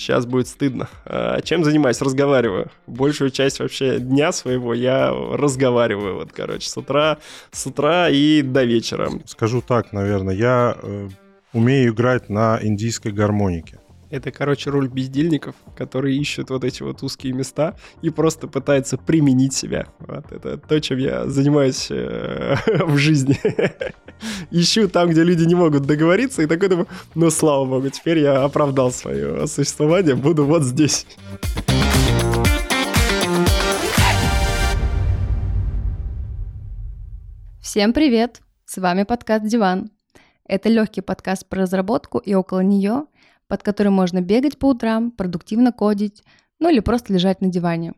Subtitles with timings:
[0.00, 0.88] Сейчас будет стыдно.
[1.04, 2.00] А, чем занимаюсь?
[2.00, 2.70] Разговариваю.
[2.86, 6.14] Большую часть вообще дня своего я разговариваю.
[6.14, 7.18] Вот, короче, с утра,
[7.52, 9.10] с утра и до вечера.
[9.26, 11.08] Скажу так, наверное, я э,
[11.52, 13.79] умею играть на индийской гармонике.
[14.10, 19.54] Это, короче, роль бездельников, которые ищут вот эти вот узкие места и просто пытаются применить
[19.54, 19.86] себя.
[20.00, 23.38] Вот это то, чем я занимаюсь э, в жизни.
[24.50, 28.42] Ищу там, где люди не могут договориться, и такой думаю, ну, слава богу, теперь я
[28.42, 31.06] оправдал свое существование, буду вот здесь.
[37.60, 38.40] Всем привет!
[38.64, 39.92] С вами подкаст «Диван».
[40.44, 43.04] Это легкий подкаст про разработку и около нее–
[43.50, 46.22] под которым можно бегать по утрам, продуктивно кодить,
[46.60, 47.94] ну или просто лежать на диване.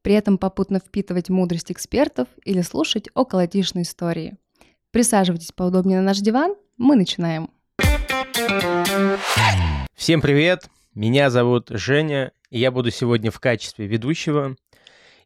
[0.00, 4.38] При этом попутно впитывать мудрость экспертов или слушать околотишные истории.
[4.92, 7.50] Присаживайтесь поудобнее на наш диван, мы начинаем.
[9.94, 14.56] Всем привет, меня зовут Женя, и я буду сегодня в качестве ведущего.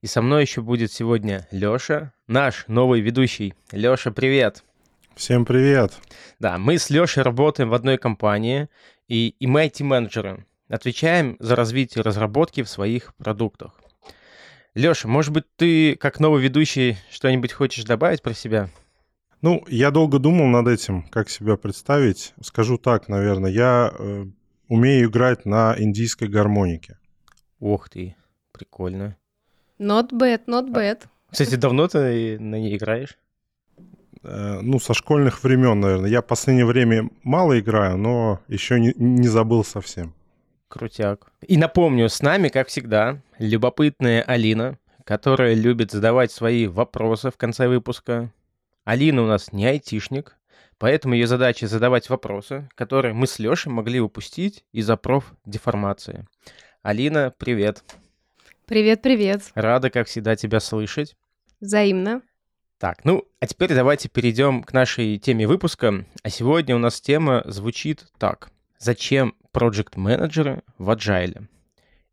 [0.01, 3.55] И со мной еще будет сегодня Лёша, наш новый ведущий.
[3.71, 4.65] Лёша, привет!
[5.15, 5.93] Всем привет!
[6.39, 8.69] Да, мы с Лешей работаем в одной компании,
[9.11, 10.47] и, и мы IT-менеджеры.
[10.69, 13.73] Отвечаем за развитие разработки в своих продуктах.
[14.75, 18.71] Леша, может быть, ты, как новый ведущий, что-нибудь хочешь добавить про себя?
[19.43, 22.35] Ну, я долго думал над этим, как себя представить.
[22.41, 24.27] Скажу так, наверное, я э,
[24.69, 26.97] умею играть на индийской гармонике.
[27.59, 28.15] Ух ты,
[28.53, 29.17] прикольно.
[29.81, 31.03] Not bad, not bad.
[31.33, 33.19] Кстати, давно ты на ней играешь?
[34.23, 36.11] Э, ну, со школьных времен, наверное.
[36.11, 40.15] Я в последнее время мало играю, но еще не, не забыл совсем.
[40.69, 41.33] Крутяк.
[41.47, 47.67] И напомню, с нами, как всегда, любопытная Алина, которая любит задавать свои вопросы в конце
[47.67, 48.33] выпуска.
[48.85, 50.37] Алина у нас не айтишник,
[50.79, 56.27] поэтому ее задача задавать вопросы, которые мы с Лешей могли упустить из-за профдеформации.
[56.83, 57.83] Алина, привет.
[58.67, 59.51] Привет-привет.
[59.55, 61.17] Рада, как всегда, тебя слышать.
[61.61, 62.23] Взаимно.
[62.81, 66.07] Так, ну, а теперь давайте перейдем к нашей теме выпуска.
[66.23, 68.51] А сегодня у нас тема звучит так.
[68.79, 71.49] Зачем проект-менеджеры в Agile?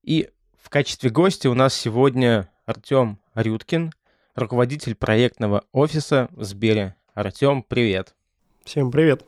[0.03, 0.29] И
[0.61, 3.93] в качестве гостя у нас сегодня Артем Рюткин,
[4.35, 6.95] руководитель проектного офиса в Сбере.
[7.13, 8.13] Артем, привет.
[8.65, 9.25] Всем привет.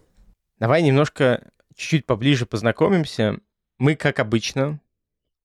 [0.58, 3.40] Давай немножко чуть-чуть поближе познакомимся.
[3.78, 4.82] Мы, как обычно,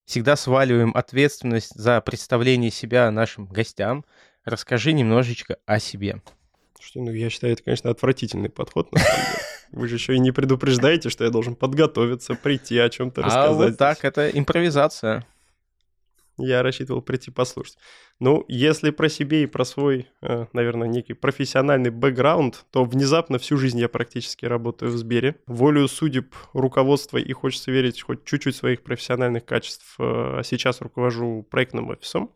[0.06, 4.04] всегда сваливаем ответственность за представление себя нашим гостям,
[4.44, 6.20] Расскажи немножечко о себе.
[6.78, 9.38] Что, ну, я считаю, это, конечно, отвратительный подход, на самом деле.
[9.72, 13.50] Вы же еще и не предупреждаете, что я должен подготовиться, прийти, о чем-то рассказать.
[13.50, 15.26] А вот так, это импровизация.
[16.36, 17.78] Я рассчитывал прийти послушать.
[18.18, 23.56] Ну, если про себе и про свой, э, наверное, некий профессиональный бэкграунд, то внезапно всю
[23.56, 25.36] жизнь я практически работаю в Сбере.
[25.46, 29.94] Волю судеб руководства и хочется верить хоть чуть-чуть своих профессиональных качеств.
[29.98, 32.30] Э, сейчас руковожу проектным офисом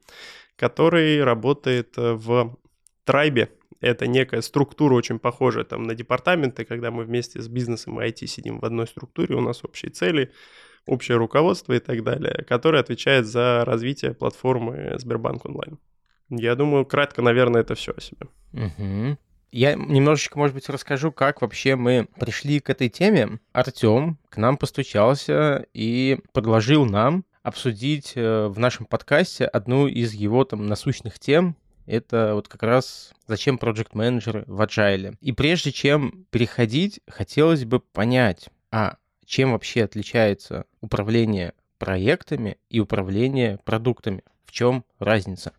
[0.59, 2.57] который работает э, в
[3.05, 3.51] Трайбе.
[3.81, 8.27] Это некая структура очень похожая там на департаменты, когда мы вместе с бизнесом и IT
[8.27, 10.33] сидим в одной структуре, у нас общие цели,
[10.85, 15.79] общее руководство и так далее, который отвечает за развитие платформы Сбербанк онлайн.
[16.29, 18.27] Я думаю, кратко, наверное, это все о себе.
[18.53, 19.17] Угу.
[19.53, 23.39] Я немножечко, может быть, расскажу, как вообще мы пришли к этой теме.
[23.53, 30.45] Артем к нам постучался и предложил нам обсудить э, в нашем подкасте одну из его
[30.45, 31.57] там насущных тем.
[31.87, 35.17] Это вот как раз зачем проект менеджеры в Agile.
[35.21, 43.59] И прежде чем переходить, хотелось бы понять, а чем вообще отличается управление проектами и управление
[43.65, 44.23] продуктами?
[44.45, 45.53] В чем разница?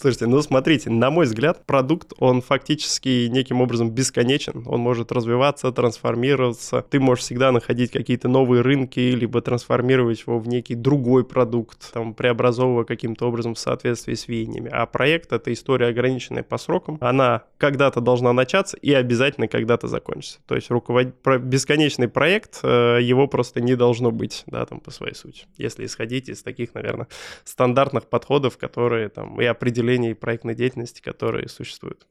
[0.00, 4.62] Слушайте, ну смотрите, на мой взгляд, продукт, он фактически неким образом бесконечен.
[4.66, 6.84] Он может развиваться, трансформироваться.
[6.88, 12.14] Ты можешь всегда находить какие-то новые рынки, либо трансформировать его в некий другой продукт, там,
[12.14, 14.70] преобразовывая каким-то образом в соответствии с веяниями.
[14.72, 16.98] А проект— это история, ограниченная по срокам.
[17.00, 20.38] Она когда-то должна начаться и обязательно когда-то закончится.
[20.46, 21.08] То есть руковод...
[21.40, 25.46] бесконечный проект, э, его просто не должно быть, да, там, по своей сути.
[25.56, 27.08] Если исходить из таких, наверное,
[27.42, 32.06] стандартных подходов, которые там и определяют направлений проектной деятельности, которые существуют.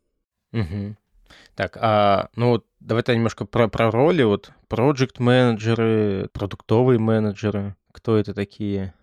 [0.54, 0.96] Угу.
[1.56, 4.24] Так, а, ну вот давай-то немножко про, про роли.
[4.24, 7.76] Вот проект менеджеры продуктовые менеджеры.
[7.92, 8.94] Кто это такие?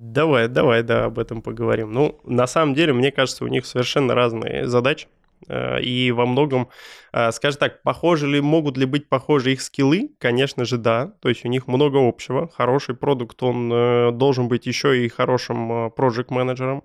[0.00, 1.92] Давай, давай, да, об этом поговорим.
[1.92, 5.06] Ну, на самом деле, мне кажется, у них совершенно разные задачи.
[5.48, 6.68] Э, и во многом,
[7.12, 10.10] э, скажем так, похожи ли, могут ли быть похожи их скиллы?
[10.18, 11.12] Конечно же, да.
[11.20, 12.48] То есть у них много общего.
[12.48, 16.84] Хороший продукт, он э, должен быть еще и хорошим проект-менеджером.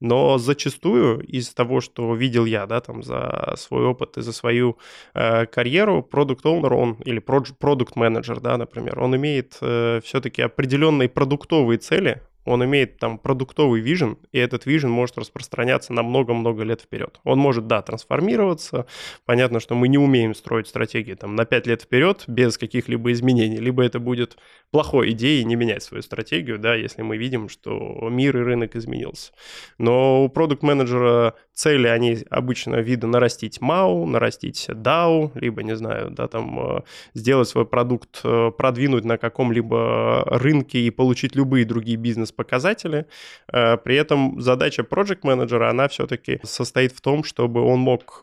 [0.00, 4.78] Но зачастую из того, что видел я, да, там за свой опыт и за свою
[5.12, 9.52] карьеру, продукт оунер он или продукт менеджер, да, например, он имеет
[10.02, 16.02] все-таки определенные продуктовые цели, он имеет там продуктовый вижен, и этот вижен может распространяться на
[16.02, 17.20] много-много лет вперед.
[17.24, 18.86] Он может, да, трансформироваться.
[19.24, 23.58] Понятно, что мы не умеем строить стратегии там на 5 лет вперед без каких-либо изменений.
[23.58, 24.36] Либо это будет
[24.70, 29.32] плохой идеей не менять свою стратегию, да, если мы видим, что мир и рынок изменился.
[29.78, 36.26] Но у продукт-менеджера цели, они обычно виды нарастить MAU, нарастить DAO, либо, не знаю, да,
[36.26, 36.80] там э,
[37.14, 42.39] сделать свой продукт, э, продвинуть на каком-либо рынке и получить любые другие бизнес-показатели.
[43.52, 48.20] Э, при этом задача проект-менеджера, она все-таки состоит в том, чтобы он мог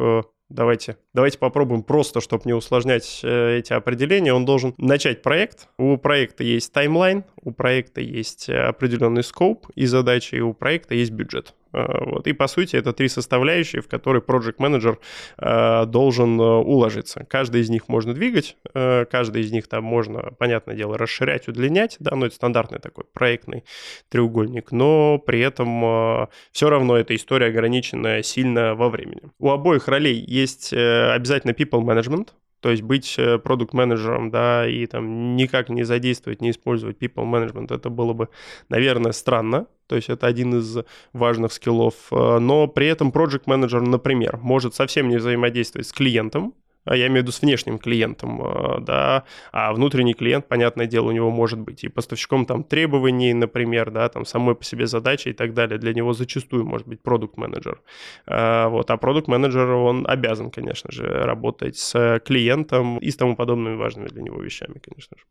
[0.50, 4.34] Давайте, давайте попробуем просто, чтобы не усложнять э, эти определения.
[4.34, 5.68] Он должен начать проект.
[5.78, 11.12] У проекта есть таймлайн, у проекта есть определенный скоп и задачи, и у проекта есть
[11.12, 11.54] бюджет.
[11.74, 12.28] Э, вот.
[12.28, 15.00] И по сути это три составляющие, в которые project менеджер
[15.38, 17.26] э, должен э, уложиться.
[17.30, 21.98] Каждый из них можно двигать, э, каждый из них там можно, понятное дело, расширять, удлинять,
[22.00, 23.64] да, но это стандартный такой проектный
[24.10, 29.22] треугольник, но при этом э, все равно эта история ограничена сильно во времени.
[29.40, 32.30] У обоих ролей есть э, обязательно people management,
[32.60, 37.74] то есть быть э, продукт-менеджером, да, и там никак не задействовать, не использовать people management,
[37.74, 38.30] это было бы,
[38.70, 39.68] наверное, странно.
[39.88, 40.80] То есть это один из
[41.14, 41.94] важных скиллов.
[42.12, 46.54] Э, но при этом project менеджер например, может совсем не взаимодействовать с клиентом,
[46.96, 51.12] я имею в виду с внешним клиентом, э, да, а внутренний клиент, понятное дело, у
[51.12, 55.34] него может быть и поставщиком там требований, например, да, там самой по себе задачи и
[55.34, 57.82] так далее, для него зачастую может быть продукт-менеджер,
[58.28, 63.76] э, вот, а продукт-менеджер, он обязан, конечно же, работать с клиентом и с тому подобными
[63.76, 65.24] важными для него вещами, конечно же.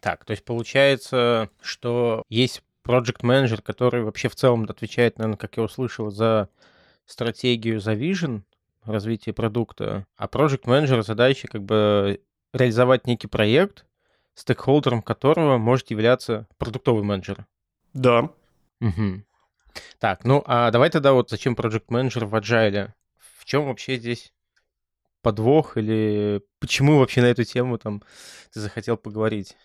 [0.00, 5.56] Так, то есть получается, что есть project менеджер который вообще в целом отвечает, наверное, как
[5.56, 6.48] я услышал, за
[7.06, 8.42] стратегию, за vision,
[8.84, 12.20] развития продукта, а project менеджер задача как бы
[12.52, 13.86] реализовать некий проект,
[14.34, 17.46] стейкхолдером которого может являться продуктовый менеджер.
[17.94, 18.30] Да.
[18.80, 19.24] Угу.
[19.98, 22.92] Так, ну а давай тогда вот зачем project менеджер в Agile?
[23.18, 24.32] В чем вообще здесь
[25.22, 28.02] подвох или почему вообще на эту тему там
[28.52, 29.56] ты захотел поговорить?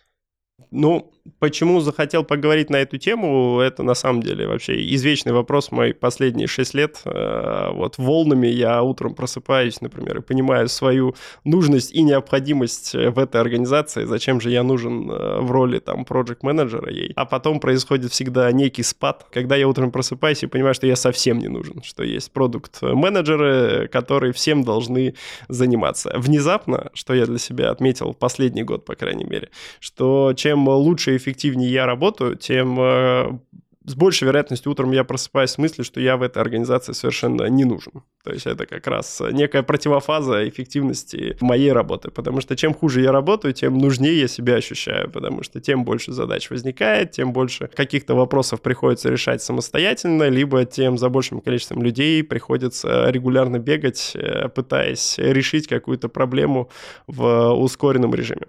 [0.71, 5.93] Ну, почему захотел поговорить на эту тему, это на самом деле вообще извечный вопрос мои
[5.93, 7.01] последние шесть лет.
[7.05, 13.39] Э, вот волнами я утром просыпаюсь, например, и понимаю свою нужность и необходимость в этой
[13.39, 17.13] организации, зачем же я нужен э, в роли там проект менеджера ей.
[17.15, 21.37] А потом происходит всегда некий спад, когда я утром просыпаюсь и понимаю, что я совсем
[21.37, 25.13] не нужен, что есть продукт-менеджеры, которые всем должны
[25.49, 26.13] заниматься.
[26.17, 29.49] Внезапно, что я для себя отметил последний год, по крайней мере,
[29.79, 33.37] что чем лучше и эффективнее я работаю, тем э,
[33.83, 37.65] с большей вероятностью утром я просыпаюсь с мыслью, что я в этой организации совершенно не
[37.65, 38.03] нужен.
[38.23, 43.11] То есть это как раз некая противофаза эффективности моей работы, потому что чем хуже я
[43.11, 48.15] работаю, тем нужнее я себя ощущаю, потому что тем больше задач возникает, тем больше каких-то
[48.15, 55.17] вопросов приходится решать самостоятельно, либо тем за большим количеством людей приходится регулярно бегать, э, пытаясь
[55.17, 56.69] решить какую-то проблему
[57.05, 58.47] в ускоренном режиме.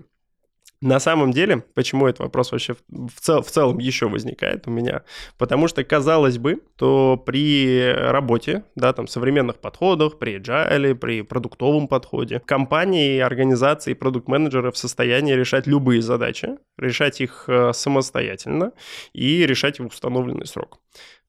[0.80, 5.02] На самом деле, почему этот вопрос вообще в, цел, в целом еще возникает у меня?
[5.36, 11.88] Потому что, казалось бы, то при работе, да, там, современных подходах, при agile, при продуктовом
[11.88, 18.73] подходе, компании, организации, продукт-менеджеры в состоянии решать любые задачи, решать их э, самостоятельно
[19.12, 20.78] и решать в установленный срок.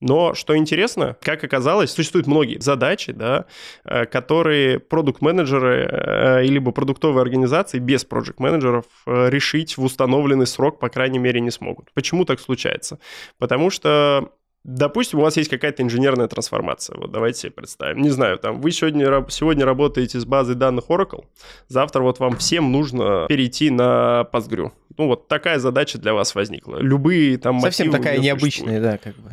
[0.02, 3.46] Но что интересно, как оказалось, существуют многие задачи, да,
[3.84, 10.90] э, которые продукт-менеджеры э, либо продуктовые организации без проект-менеджеров э, решить в установленный срок, по
[10.90, 11.90] крайней мере, не смогут.
[11.94, 13.00] Почему так случается?
[13.38, 14.32] Потому что
[14.66, 16.98] Допустим, у вас есть какая-то инженерная трансформация.
[16.98, 18.02] Вот давайте себе представим.
[18.02, 21.24] Не знаю, там вы сегодня, сегодня работаете с базой данных Oracle,
[21.70, 24.72] завтра вот вам всем нужно перейти на Postgre.
[24.98, 26.78] Ну вот такая задача для вас возникла.
[26.78, 29.32] Любые там Совсем такая необычная, да, как бы.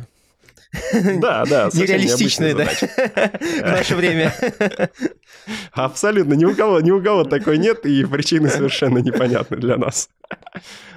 [0.93, 1.69] Да, да.
[1.73, 4.33] Нереалистичные, да, в наше время.
[5.71, 10.09] Абсолютно, ни у кого, ни у кого такой нет, и причины совершенно непонятны для нас.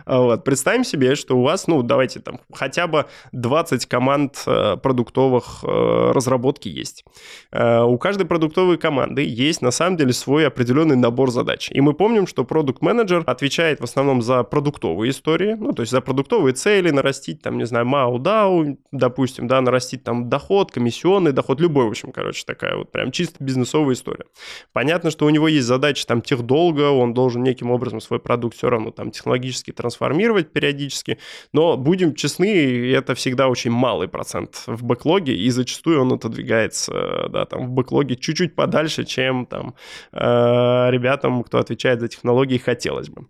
[0.07, 0.45] Вот.
[0.45, 6.13] Представим себе, что у вас, ну, давайте там, хотя бы 20 команд э, продуктовых э,
[6.13, 7.05] разработки есть.
[7.53, 11.71] Э, у каждой продуктовой команды есть, на самом деле, свой определенный набор задач.
[11.71, 16.01] И мы помним, что продукт-менеджер отвечает в основном за продуктовые истории, ну, то есть за
[16.01, 21.87] продуктовые цели, нарастить, там, не знаю, DAO, допустим, да, нарастить там доход, комиссионный доход, любой,
[21.87, 24.25] в общем, короче, такая вот прям чисто бизнесовая история.
[24.73, 28.71] Понятно, что у него есть задачи там техдолга, он должен неким образом свой продукт все
[28.71, 31.19] равно там технологически трансформировать периодически,
[31.53, 37.45] но будем честны, это всегда очень малый процент в бэклоге, и зачастую он отодвигается, да,
[37.47, 39.75] там в бэклоге чуть-чуть подальше, чем там
[40.13, 40.19] э,
[40.91, 43.27] ребятам, кто отвечает за технологии, хотелось бы.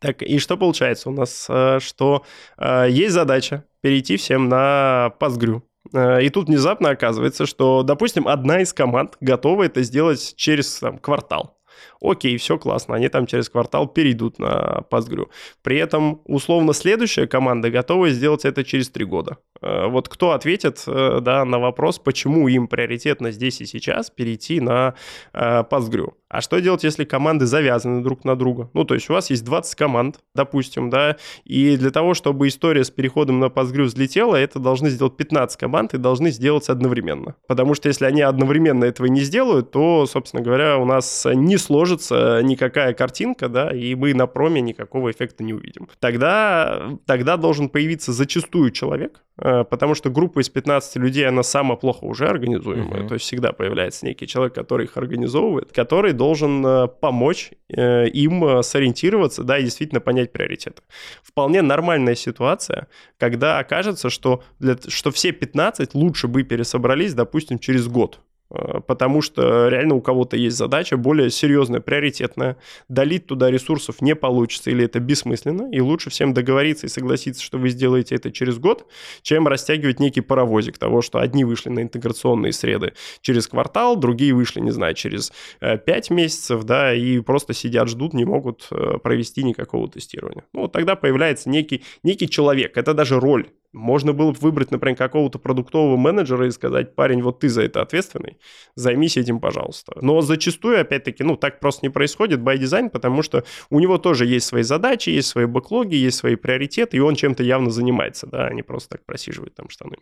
[0.00, 1.46] Так, и что получается у нас?
[1.48, 2.24] Э, что
[2.56, 5.62] э, есть задача перейти всем на Postgre.
[5.92, 10.98] Э, и тут внезапно оказывается, что, допустим, одна из команд готова это сделать через там,
[10.98, 11.56] квартал.
[12.00, 15.28] Окей, все классно, они там через квартал перейдут на Postgre.
[15.62, 19.38] При этом, условно, следующая команда готова сделать это через три года.
[19.60, 24.94] Вот кто ответит да, на вопрос, почему им приоритетно здесь и сейчас перейти на
[25.32, 26.14] Postgre?
[26.28, 28.70] А что делать, если команды завязаны друг на друга?
[28.74, 32.84] Ну, то есть у вас есть 20 команд, допустим, да, и для того, чтобы история
[32.84, 37.34] с переходом на Postgre взлетела, это должны сделать 15 команд и должны сделать одновременно.
[37.46, 42.40] Потому что если они одновременно этого не сделают, то, собственно говоря, у нас не сложится
[42.42, 45.88] никакая картинка, да, и мы на проме никакого эффекта не увидим.
[45.98, 52.04] Тогда, тогда должен появиться зачастую человек, потому что группа из 15 людей, она самая плохо
[52.04, 53.08] уже организуемая, uh-huh.
[53.08, 58.44] то есть всегда появляется некий человек, который их организовывает, который должен э, помочь э, им
[58.44, 60.82] э, сориентироваться, да, и действительно понять приоритеты.
[61.22, 67.86] Вполне нормальная ситуация, когда окажется, что, для, что все 15 лучше бы пересобрались, допустим, через
[67.86, 68.20] год.
[68.50, 72.56] Э, потому что реально у кого-то есть задача более серьезная, приоритетная.
[72.88, 77.58] Долить туда ресурсов не получится или это бессмысленно, и лучше всем договориться и согласиться, что
[77.58, 78.86] вы сделаете это через год,
[79.22, 84.60] чем растягивать некий паровозик того, что одни вышли на интеграционные среды через квартал, другие вышли,
[84.60, 89.42] не знаю, через 5 э, месяцев, да, и просто сидят, ждут, не могут э, провести
[89.42, 90.44] никакого тестирования.
[90.52, 95.38] Ну, тогда появляется некий, некий человек, это даже роль можно было бы выбрать, например, какого-то
[95.38, 98.38] продуктового менеджера и сказать, парень, вот ты за это ответственный,
[98.74, 99.96] займись этим, пожалуйста.
[100.00, 104.26] Но зачастую, опять-таки, ну, так просто не происходит by design, потому что у него тоже
[104.26, 108.46] есть свои задачи, есть свои бэклоги, есть свои приоритеты, и он чем-то явно занимается, да,
[108.46, 109.96] а не просто так просиживает там штаны.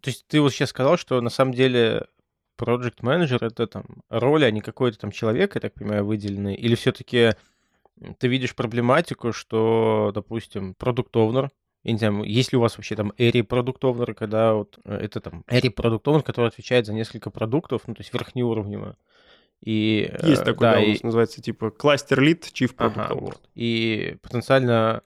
[0.00, 2.06] То есть ты вот сейчас сказал, что на самом деле
[2.58, 6.74] project менеджер это там роль, а не какой-то там человек, я так понимаю, выделенный, или
[6.74, 7.34] все-таки
[8.18, 11.50] ты видишь проблематику, что, допустим, продукт овнер
[11.84, 13.82] я не знаю, есть ли у вас вообще там Эри продукт
[14.16, 18.12] когда вот э, это там Эри продукт который отвечает за несколько продуктов, ну, то есть
[18.12, 18.96] верхнеуровнево.
[19.60, 20.98] И, э, есть такой, да, да и...
[21.02, 23.40] называется типа кластер лид, chief product ага, вот.
[23.54, 25.02] И потенциально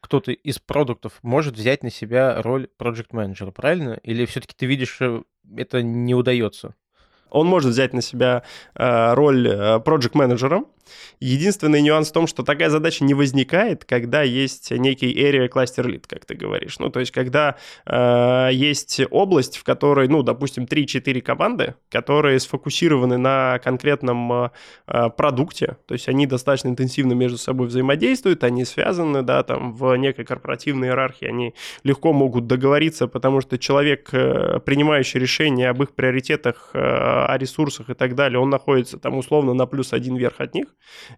[0.00, 4.00] кто-то из продуктов может взять на себя роль project менеджера правильно?
[4.02, 5.00] Или все-таки ты видишь,
[5.56, 6.74] это не удается?
[7.30, 10.64] Он может взять на себя э, роль project менеджера
[11.20, 16.04] Единственный нюанс в том, что такая задача не возникает, когда есть некий area cluster lead,
[16.06, 16.78] как ты говоришь.
[16.78, 23.18] Ну, то есть, когда э, есть область, в которой, ну, допустим, 3-4 команды, которые сфокусированы
[23.18, 29.42] на конкретном э, продукте, то есть они достаточно интенсивно между собой взаимодействуют, они связаны, да,
[29.42, 31.54] там в некой корпоративной иерархии, они
[31.84, 37.90] легко могут договориться, потому что человек, э, принимающий решение об их приоритетах, э, о ресурсах
[37.90, 40.66] и так далее, он находится там условно на плюс один верх от них,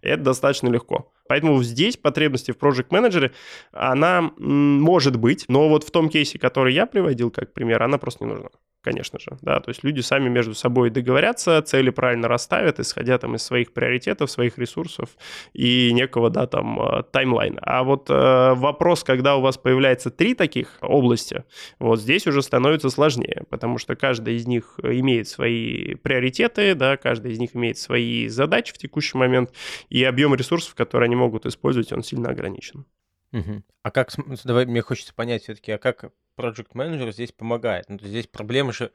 [0.01, 1.11] это достаточно легко.
[1.27, 3.31] Поэтому здесь потребности в Project менеджере
[3.71, 8.25] она может быть, но вот в том кейсе, который я приводил как пример, она просто
[8.25, 8.49] не нужна
[8.81, 13.35] конечно же, да, то есть люди сами между собой договорятся, цели правильно расставят, исходя там
[13.35, 15.09] из своих приоритетов, своих ресурсов
[15.53, 17.59] и некого, да, там, э, таймлайна.
[17.61, 21.43] А вот э, вопрос, когда у вас появляется три таких области,
[21.79, 27.33] вот здесь уже становится сложнее, потому что каждая из них имеет свои приоритеты, да, каждая
[27.33, 29.51] из них имеет свои задачи в текущий момент,
[29.89, 32.85] и объем ресурсов, которые они могут использовать, он сильно ограничен.
[33.33, 33.63] Угу.
[33.83, 34.11] А как,
[34.43, 37.89] давай, мне хочется понять все-таки, а как Project менеджер здесь помогает?
[37.89, 38.91] Ну, здесь проблема же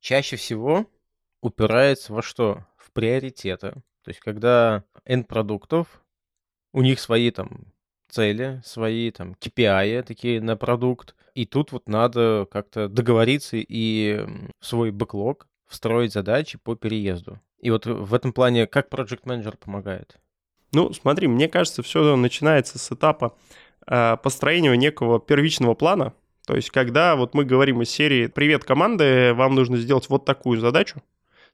[0.00, 0.86] чаще всего
[1.40, 2.66] упирается во что?
[2.76, 3.72] В приоритеты.
[4.02, 6.02] То есть, когда N продуктов,
[6.72, 7.72] у них свои там
[8.08, 14.26] цели, свои там KPI такие на продукт, и тут вот надо как-то договориться и
[14.60, 17.40] свой бэклог встроить задачи по переезду.
[17.58, 20.18] И вот в этом плане как Project менеджер помогает?
[20.72, 23.36] Ну, смотри, мне кажется, все начинается с этапа
[23.86, 26.12] э, построения некого первичного плана.
[26.46, 30.58] То есть, когда вот мы говорим из серии «Привет, команды, вам нужно сделать вот такую
[30.58, 31.02] задачу»,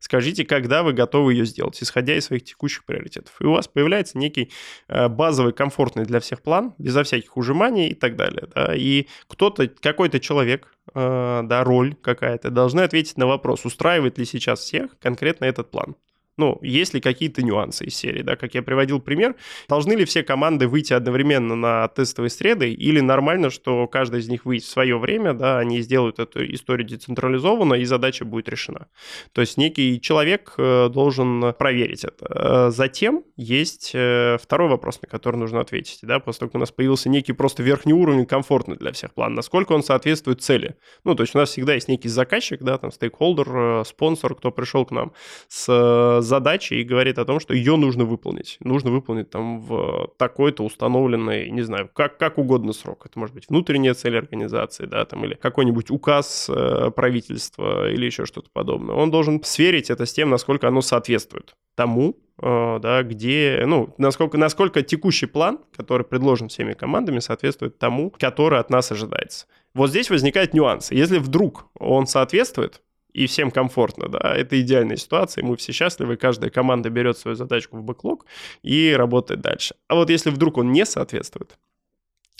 [0.03, 3.37] Скажите, когда вы готовы ее сделать, исходя из своих текущих приоритетов.
[3.41, 4.51] И у вас появляется некий
[4.89, 8.49] э, базовый, комфортный для всех план, безо всяких ужиманий и так далее.
[8.53, 8.75] Да?
[8.75, 14.59] И кто-то, какой-то человек, э, да, роль какая-то, должны ответить на вопрос, устраивает ли сейчас
[14.59, 15.95] всех конкретно этот план.
[16.39, 19.37] Ну, есть ли какие-то нюансы из серии, да, как я приводил пример,
[19.69, 24.47] должны ли все команды выйти одновременно на тестовые среды или нормально, что каждая из них
[24.47, 28.89] выйдет в свое время, да, они сделают эту историю децентрализованно и задача будет решена.
[29.33, 32.27] То есть некий человек э, должен проверить это.
[32.31, 36.61] Э, затем есть э, второй вопрос, на который нужно ответить, да, после того, как у
[36.61, 40.77] нас появился некий просто верхний уровень комфортный для всех план, насколько он соответствует цели.
[41.05, 44.87] Ну, то есть у нас всегда есть некий заказчик, да, там стейкхолдер, спонсор, кто пришел
[44.87, 45.13] к нам
[45.49, 48.57] с задачей и говорит о том, что ее нужно выполнить.
[48.61, 53.07] Нужно выполнить там в такой-то установленный, не знаю, как, как угодно срок.
[53.07, 58.27] Это может быть внутренняя цель организации, да, там, или какой-нибудь указ э, правительства или еще
[58.27, 58.95] что-то подобное.
[58.95, 64.39] Он должен сверить это с тем, насколько оно соответствует тому, э, да, где, ну, насколько,
[64.39, 69.47] насколько текущий план, который предложен всеми командами, соответствует тому, который от нас ожидается.
[69.75, 70.91] Вот здесь возникает нюанс.
[70.91, 76.51] Если вдруг он соответствует, и всем комфортно, да, это идеальная ситуация, мы все счастливы, каждая
[76.51, 78.27] команда берет свою задачку в бэклог
[78.63, 79.75] и работает дальше.
[79.89, 81.59] А вот если вдруг он не соответствует,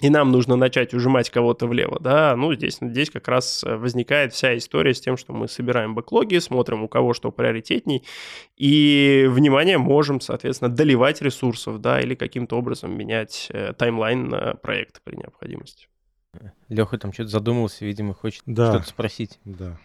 [0.01, 4.33] и нам нужно начать ужимать кого-то влево, да, ну, здесь, здесь как раз э, возникает
[4.33, 8.03] вся история с тем, что мы собираем бэклоги, смотрим, у кого что приоритетней,
[8.57, 15.03] и, внимание, можем, соответственно, доливать ресурсов, да, или каким-то образом менять э, таймлайн на проект
[15.05, 15.87] при необходимости.
[16.69, 18.71] Леха там что-то задумался, видимо, хочет да.
[18.73, 19.39] что-то спросить.
[19.45, 19.79] Да.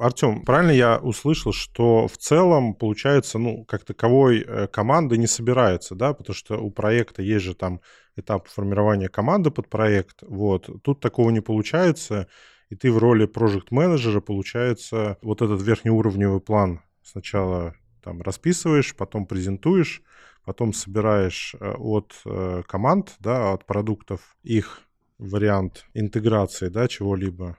[0.00, 5.94] Артем, правильно я услышал, что в целом, получается, ну, как таковой э, команды не собирается,
[5.94, 7.80] да, потому что у проекта есть же там
[8.16, 12.28] этап формирования команды под проект, вот, тут такого не получается,
[12.68, 20.02] и ты в роли проект-менеджера, получается, вот этот верхнеуровневый план сначала там расписываешь, потом презентуешь,
[20.44, 24.82] потом собираешь э, от э, команд, да, от продуктов их
[25.18, 27.56] вариант интеграции, да, чего-либо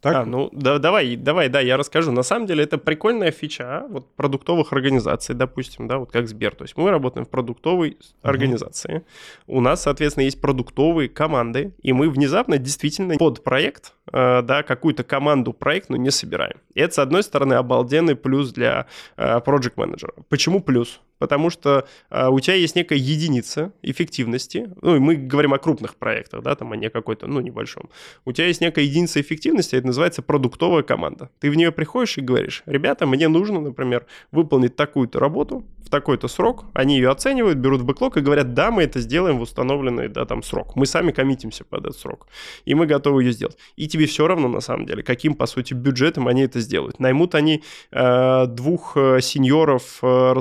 [0.00, 0.14] так?
[0.14, 2.12] А, ну да, давай, давай, да, я расскажу.
[2.12, 6.54] На самом деле это прикольная фича а, вот продуктовых организаций, допустим, да, вот как Сбер.
[6.54, 8.14] То есть мы работаем в продуктовой uh-huh.
[8.22, 9.04] организации.
[9.46, 15.52] У нас, соответственно, есть продуктовые команды, и мы внезапно действительно под проект, да, какую-то команду
[15.52, 16.58] проектную не собираем.
[16.74, 18.86] И это, с одной стороны, обалденный плюс для
[19.16, 20.12] э, project менеджера.
[20.28, 21.00] Почему плюс?
[21.18, 25.96] потому что а, у тебя есть некая единица эффективности, ну, и мы говорим о крупных
[25.96, 27.88] проектах, да, там, а не какой-то, ну, небольшом.
[28.24, 31.30] У тебя есть некая единица эффективности, это называется продуктовая команда.
[31.40, 36.26] Ты в нее приходишь и говоришь, ребята, мне нужно, например, выполнить такую-то работу, в такой-то
[36.26, 40.08] срок, они ее оценивают, берут в бэклог и говорят, да, мы это сделаем в установленный,
[40.08, 40.74] да, там, срок.
[40.74, 42.26] Мы сами коммитимся под этот срок,
[42.64, 43.56] и мы готовы ее сделать.
[43.76, 47.00] И тебе все равно, на самом деле, каким, по сути, бюджетом они это сделают.
[47.00, 50.34] Наймут они э, двух э, сеньоров э,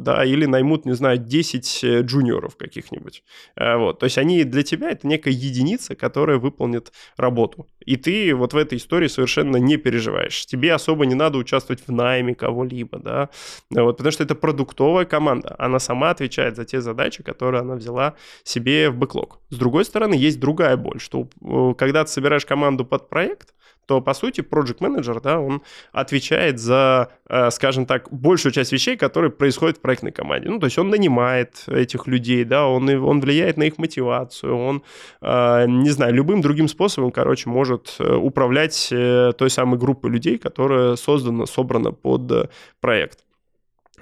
[0.00, 3.22] да, или наймут, не знаю, 10 э, джуниоров каких-нибудь.
[3.56, 7.66] Э, вот, то есть они для тебя это некая единица, которая выполнит работу.
[7.84, 10.46] И ты вот в этой истории совершенно не переживаешь.
[10.46, 13.28] Тебе особо не надо участвовать в найме кого-либо, да,
[13.70, 15.54] вот, потому что это продуктовая команда.
[15.58, 19.40] Она сама отвечает за те задачи, которые она взяла себе в бэклог.
[19.50, 21.28] С другой стороны, есть другая боль, что
[21.76, 23.54] когда ты собираешь команду под проект,
[23.86, 28.96] то, по сути, project менеджер да, он отвечает за, э, скажем так, большую часть вещей,
[28.96, 30.48] которые происходят в проектной команде.
[30.48, 34.82] Ну, то есть он нанимает этих людей, да, он, он влияет на их мотивацию, он,
[35.20, 40.96] э, не знаю, любым другим способом, короче, может э, управлять той самой группой людей, которая
[40.96, 43.20] создана, собрана под проект.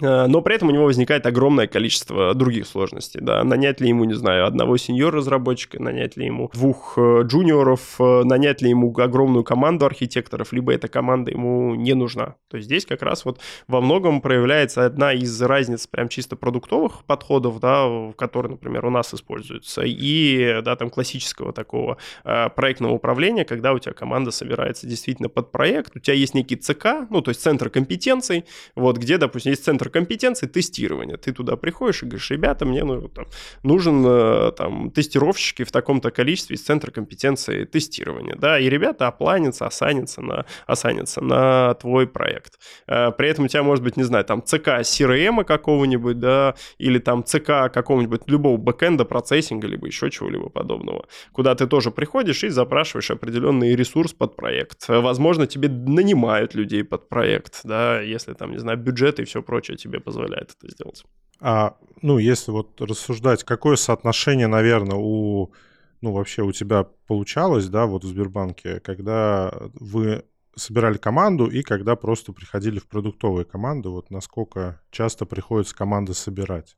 [0.00, 3.20] Э, но при этом у него возникает огромное количество других сложностей.
[3.20, 3.44] Да?
[3.44, 8.62] Нанять ли ему, не знаю, одного сеньор-разработчика, нанять ли ему двух э, джуниоров, э, нанять
[8.62, 12.37] ли ему огромную команду архитекторов, либо эта команда ему не нужна.
[12.48, 17.05] То есть здесь как раз вот во многом проявляется одна из разниц прям чисто продуктовых
[17.05, 23.72] подходов, да, которые, например, у нас используются, и да, там классического такого проектного управления, когда
[23.72, 27.42] у тебя команда собирается действительно под проект, у тебя есть некий ЦК, ну, то есть
[27.42, 31.16] центр компетенций, вот, где, допустим, есть центр центр компетенции тестирования.
[31.16, 33.27] Ты туда приходишь и говоришь, ребята, мне ну, там,
[33.62, 38.37] нужен э, там, тестировщики в таком-то количестве из центра компетенции тестирования.
[38.37, 42.61] Да, и ребята опланятся, осанятся на, осанятся на твой проект.
[42.87, 46.99] Э, при этом у тебя может быть, не знаю, там ЦК CRM какого-нибудь, да, или
[46.99, 52.51] там ЦК какого-нибудь любого бэкэнда, процессинга, либо еще чего-либо подобного, куда ты тоже приходишь и
[52.51, 54.88] запрашиваешь определенный ресурс под проект.
[54.88, 59.71] Возможно, тебе нанимают людей под проект, да, если там, не знаю, бюджет и все прочее
[59.76, 61.04] тебе позволяет это сделать.
[61.40, 65.52] А, ну, если вот рассуждать, какое соотношение, наверное, у,
[66.00, 71.96] ну, вообще у тебя получалось, да, вот в Сбербанке, когда вы собирали команду и когда
[71.96, 76.76] просто приходили в продуктовые команды, вот насколько часто приходится команды собирать?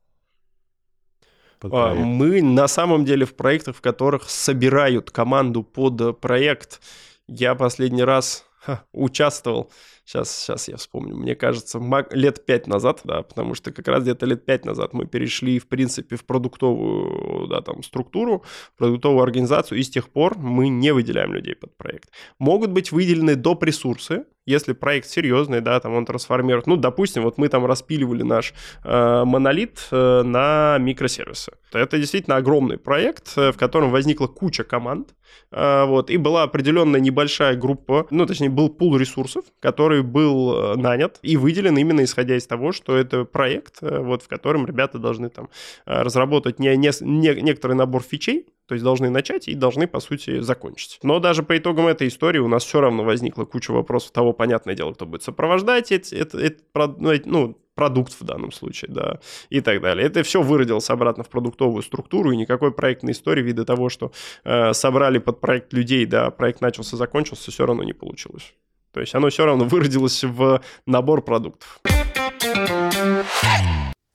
[1.62, 6.80] А, мы на самом деле в проектах, в которых собирают команду под проект,
[7.26, 9.70] я последний раз ха, участвовал
[10.04, 11.16] Сейчас, сейчас я вспомню.
[11.16, 15.06] Мне кажется, лет пять назад, да, потому что как раз где-то лет пять назад мы
[15.06, 18.44] перешли, в принципе, в продуктовую, да, там, структуру,
[18.76, 22.10] продуктовую организацию, и с тех пор мы не выделяем людей под проект.
[22.38, 23.64] Могут быть выделены доп.
[23.64, 28.52] ресурсы, если проект серьезный, да, там он трансформирует, ну, допустим, вот мы там распиливали наш
[28.84, 31.52] э, монолит э, на микросервисы.
[31.72, 35.14] Это действительно огромный проект, э, в котором возникла куча команд,
[35.50, 39.44] э, вот, и была определенная небольшая группа, ну, точнее, был пул ресурсов,
[39.94, 44.22] который был э, нанят и выделен именно исходя из того, что это проект, э, вот,
[44.22, 45.48] в котором ребята должны там
[45.86, 50.00] э, разработать не, не, не, некоторый набор фичей, то есть должны начать и должны, по
[50.00, 50.98] сути, закончить.
[51.02, 54.74] Но даже по итогам этой истории у нас все равно возникла куча вопросов того, понятное
[54.74, 59.18] дело, кто будет сопровождать это, это, это, ну, ну, продукт в данном случае, да,
[59.50, 60.06] и так далее.
[60.06, 64.12] Это все выродилось обратно в продуктовую структуру, и никакой проектной истории, вида того, что
[64.44, 68.54] э, собрали под проект людей, да, проект начался, закончился, все равно не получилось.
[68.94, 71.80] То есть оно все равно выродилось в набор продуктов.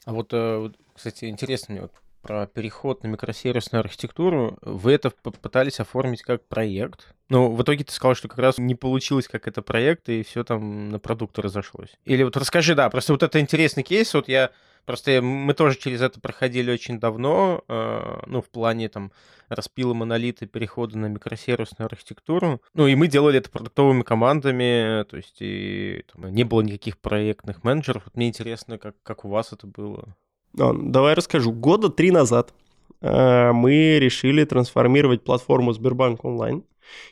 [0.05, 5.81] А вот, э, кстати, интересно мне вот про переход на микросервисную архитектуру, вы это попытались
[5.81, 7.13] оформить как проект.
[7.27, 10.45] Но в итоге ты сказал, что как раз не получилось как это проект, и все
[10.45, 11.89] там на продукты разошлось.
[12.05, 14.51] Или вот расскажи, да, просто вот это интересный кейс, вот я
[14.89, 19.12] Просто мы тоже через это проходили очень давно, э, ну, в плане там
[19.47, 22.60] распила монолиты, перехода на микросервисную архитектуру.
[22.73, 27.63] Ну, и мы делали это продуктовыми командами, то есть и там, не было никаких проектных
[27.63, 28.02] менеджеров.
[28.06, 30.15] Вот мне интересно, как, как у вас это было.
[30.60, 31.52] А, давай расскажу.
[31.52, 32.52] Года три назад
[33.02, 36.63] э, мы решили трансформировать платформу Сбербанк онлайн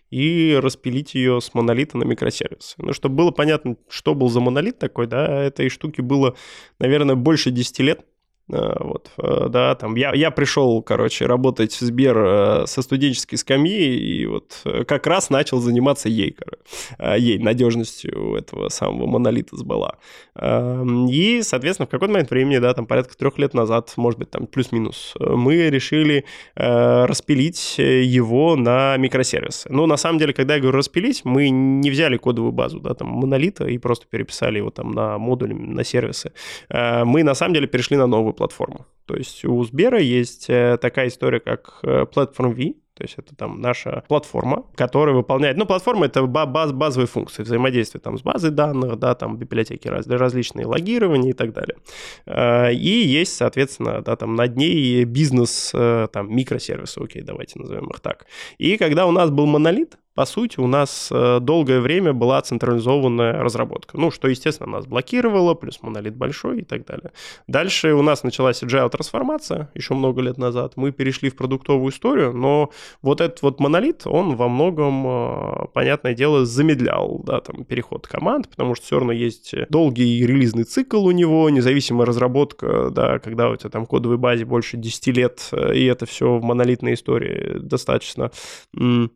[0.10, 2.76] и распилить ее с монолита на микросервисы.
[2.78, 6.36] Ну, чтобы было понятно, что был за монолит такой, да, этой штуки было,
[6.80, 8.06] наверное, больше 10 лет.
[8.51, 13.36] А, вот, э, да, там я, я пришел, короче, работать в Сбер э, со студенческой
[13.36, 19.55] скамьи, и вот э, как раз начал заниматься ей, короче, ей, надежностью этого самого монолита
[19.55, 19.97] сбыла.
[20.36, 24.45] И, соответственно, в какой-то момент времени, да, там порядка трех лет назад, может быть, там
[24.45, 29.67] плюс-минус, мы решили распилить его на микросервисы.
[29.71, 33.07] Ну, на самом деле, когда я говорю распилить, мы не взяли кодовую базу, да, там,
[33.07, 36.31] монолита и просто переписали его там на модули, на сервисы.
[36.69, 38.86] Мы, на самом деле, перешли на новую платформу.
[39.08, 43.36] То есть у Сбера есть э, такая история, как э, Platform V, то есть это
[43.36, 45.56] там наша платформа, которая выполняет...
[45.56, 50.08] Ну, платформа— это баз, базовые функции взаимодействия там с базой данных, да, там библиотеки раз,
[50.08, 51.78] различные логирования и так далее.
[52.26, 58.02] Э, и есть, соответственно, да, там над ней бизнес, там микросервисы, окей, давайте назовем их
[58.02, 58.26] так.
[58.58, 63.34] И когда у нас был монолит, по сути, у нас э, долгое время была централизованная
[63.34, 63.99] разработка.
[63.99, 67.12] Ну, что, естественно, нас блокировало, плюс монолит большой и так далее.
[67.45, 70.73] Дальше у нас началась agile трансформация еще много лет назад.
[70.75, 72.71] Мы перешли в продуктовую историю, но
[73.03, 78.49] вот этот вот монолит, он во многом, э, понятное дело, замедлял да, там, переход команд,
[78.49, 83.56] потому что все равно есть долгий релизный цикл у него, независимая разработка, да, когда у
[83.56, 88.32] тебя там кодовой базе больше 10 лет, э, и это все в монолитной истории достаточно,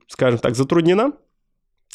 [0.07, 1.13] скажем так, затруднено затруднена.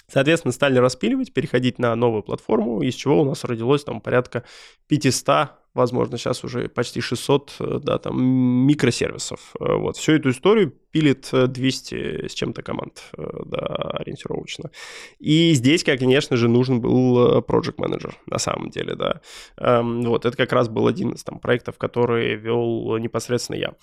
[0.08, 4.44] Соответственно, стали распиливать, переходить на новую платформу, из чего у нас родилось там порядка
[4.86, 8.20] 500, возможно, сейчас уже почти 600, э, да, там,
[8.66, 9.54] микросервисов.
[9.60, 9.96] Э, вот.
[9.96, 14.70] Всю эту историю пилит 200 э, с чем-то команд, да, ориентировочно.
[15.18, 19.20] И здесь, конечно же, нужен был project менеджер на самом деле, да.
[19.58, 23.74] Эм, вот, это как раз был один из там проектов, который вел непосредственно я.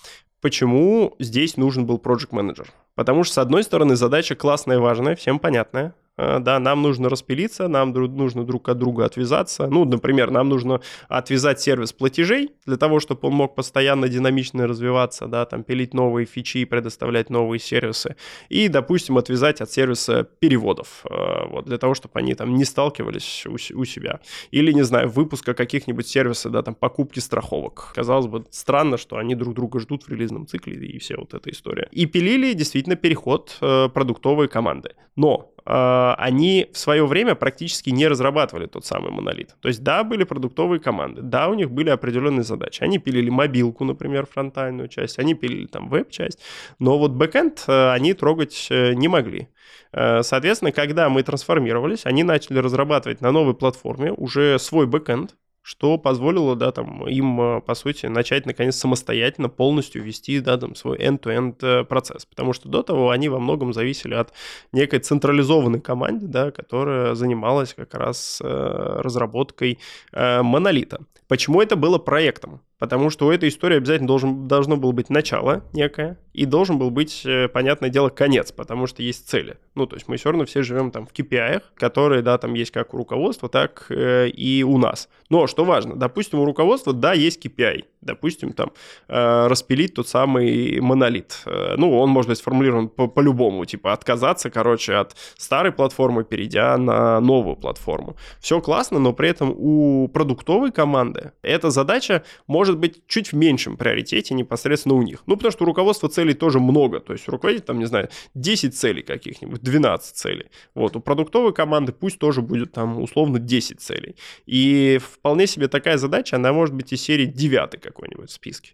[0.41, 2.67] Почему здесь нужен был project менеджер?
[2.95, 5.95] Потому что, с одной стороны, задача классная важная, всем понятная.
[6.15, 9.65] Да, нам нужно распилиться, нам нужно друг от друга отвязаться.
[9.67, 15.27] Ну, например, нам нужно отвязать сервис платежей для того, чтобы он мог постоянно динамично развиваться,
[15.27, 18.15] да, там пилить новые фичи, и предоставлять новые сервисы.
[18.49, 23.45] И, допустим, отвязать от сервиса переводов, э, вот, для того, чтобы они там не сталкивались
[23.45, 24.19] у, себя.
[24.51, 27.91] Или, не знаю, выпуска каких-нибудь сервисов, да, там покупки страховок.
[27.95, 31.49] Казалось бы, странно, что они друг друга ждут в релизном цикле и все вот эта
[31.49, 31.87] история.
[31.91, 34.91] И пилили действительно переход э, продуктовой команды.
[35.15, 39.55] Но они в свое время практически не разрабатывали тот самый монолит.
[39.61, 42.83] То есть, да, были продуктовые команды, да, у них были определенные задачи.
[42.83, 46.39] Они пилили мобилку, например, фронтальную часть, они пилили там веб-часть,
[46.79, 49.49] но вот бэкэнд э, они трогать э, не могли.
[49.91, 55.97] Э, соответственно, когда мы трансформировались, они начали разрабатывать на новой платформе уже свой бэкэнд, что
[55.97, 60.97] позволило, да, там, им, э, по сути, начать, наконец, самостоятельно полностью вести, да, там, свой
[60.97, 62.25] end-to-end э, процесс.
[62.25, 64.33] Потому что до того они во многом зависели от
[64.73, 69.79] некой централизованной команды, да, которая занималась как раз э, разработкой
[70.11, 70.99] монолита.
[71.27, 72.61] Почему это было проектом?
[72.79, 76.89] Потому что у этой истории обязательно должен, должно было быть начало некое, и должен был
[76.89, 79.57] быть, э, понятное дело, конец, потому что есть цели.
[79.75, 82.71] Ну, то есть мы все равно все живем там в KPI, которые, да, там есть
[82.71, 85.09] как у руководства, так э, и у нас.
[85.29, 87.85] Но что важно, допустим, у руководства, да, есть KPI.
[88.01, 88.71] Допустим, там
[89.07, 91.41] э, распилить тот самый монолит.
[91.45, 96.77] Э, ну, он может быть сформулирован по- по-любому, типа отказаться, короче, от старой платформы, перейдя
[96.77, 98.15] на новую платформу.
[98.39, 103.77] Все классно, но при этом у продуктовой команды эта задача может быть чуть в меньшем
[103.77, 105.23] приоритете непосредственно у них.
[105.25, 106.99] Ну, потому что у руководства целей тоже много.
[106.99, 110.45] То есть у руководителя, там, не знаю, 10 целей каких-нибудь, 12 целей.
[110.75, 114.15] Вот, у продуктовой команды пусть тоже будет там условно 10 целей.
[114.45, 118.73] И вполне себе такая задача, она может быть из серии 9 какой-нибудь в списке.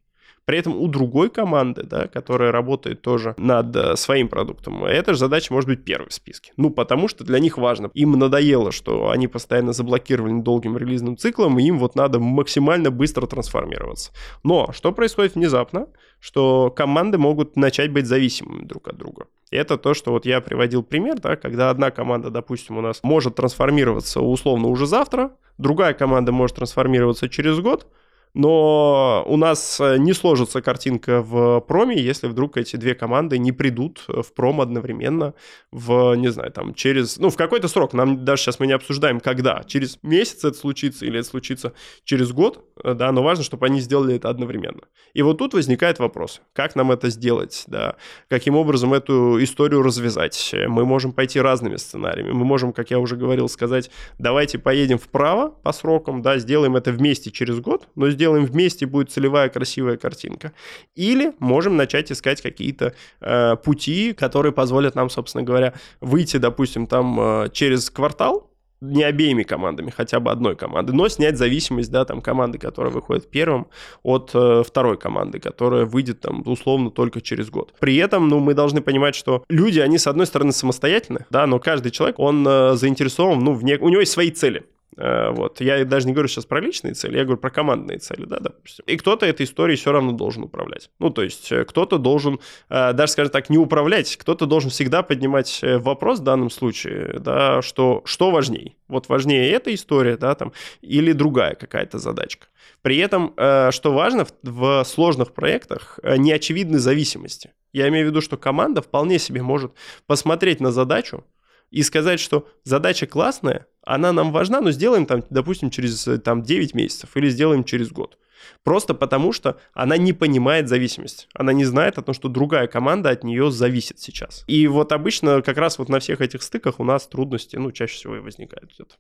[0.50, 5.20] При этом у другой команды, да, которая работает тоже над э, своим продуктом, эта же
[5.20, 6.54] задача может быть первой в списке.
[6.58, 7.92] Ну, потому что для них важно.
[7.94, 13.28] Им надоело, что они постоянно заблокированы долгим релизным циклом, и им вот надо максимально быстро
[13.28, 14.12] трансформироваться.
[14.44, 15.86] Но что происходит внезапно?
[16.20, 19.28] Что команды могут начать быть зависимыми друг от друга.
[19.52, 23.36] Это то, что вот я приводил пример, да, когда одна команда, допустим, у нас может
[23.36, 27.86] трансформироваться условно уже завтра, другая команда может трансформироваться через год,
[28.34, 33.52] но у нас э, не сложится картинка в проме, если вдруг эти две команды не
[33.52, 35.34] придут в пром одновременно
[35.72, 39.20] в, не знаю, там через, ну, в какой-то срок, нам даже сейчас мы не обсуждаем,
[39.20, 43.66] когда, через месяц это случится или это случится через год, э, да, но важно, чтобы
[43.66, 44.82] они сделали это одновременно.
[45.14, 47.96] И вот тут возникает вопрос, как нам это сделать, да,
[48.28, 50.54] каким образом эту историю развязать.
[50.68, 53.90] Мы можем пойти разными сценариями, мы можем, как я уже говорил, сказать,
[54.20, 59.12] давайте поедем вправо по срокам, да, сделаем это вместе через год, но сделаем вместе, будет
[59.12, 60.52] целевая красивая картинка.
[60.94, 67.18] Или можем начать искать какие-то э, пути, которые позволят нам, собственно говоря, выйти, допустим, там
[67.20, 68.52] э, через квартал,
[68.82, 73.30] не обеими командами, хотя бы одной команды, но снять зависимость, да, там, команды, которая выходит
[73.30, 73.68] первым,
[74.04, 77.74] от э, второй команды, которая выйдет, там, условно, только через год.
[77.80, 81.60] При этом, ну, мы должны понимать, что люди, они, с одной стороны, самостоятельны, да, но
[81.60, 83.78] каждый человек, он э, заинтересован, ну, в не...
[83.78, 84.64] у него есть свои цели.
[85.00, 85.62] Э, вот.
[85.62, 88.84] Я даже не говорю сейчас про личные цели, я говорю про командные цели, да, допустим.
[88.86, 90.90] И кто-то этой историей все равно должен управлять.
[91.00, 95.02] Ну, то есть э, кто-то должен, э, даже, скажем так, не управлять, кто-то должен всегда
[95.02, 98.76] поднимать вопрос в данном случае, да, что, что важнее.
[98.90, 102.48] Вот важнее эта история, да, там, или другая какая-то задачка.
[102.82, 103.34] При этом,
[103.72, 107.52] что важно, в сложных проектах неочевидны зависимости.
[107.72, 109.74] Я имею в виду, что команда вполне себе может
[110.08, 111.24] посмотреть на задачу,
[111.72, 116.44] и сказать, что задача классная, она нам важна, но сделаем там, допустим, через э, там,
[116.44, 118.18] 9 месяцев или сделаем через год.
[118.64, 121.28] Просто потому, что она не понимает зависимость.
[121.34, 124.44] Она не знает о том, что другая команда от нее зависит сейчас.
[124.48, 127.96] И вот обычно как раз вот на всех этих стыках у нас трудности, ну, чаще
[127.96, 128.96] всего и возникают где-то.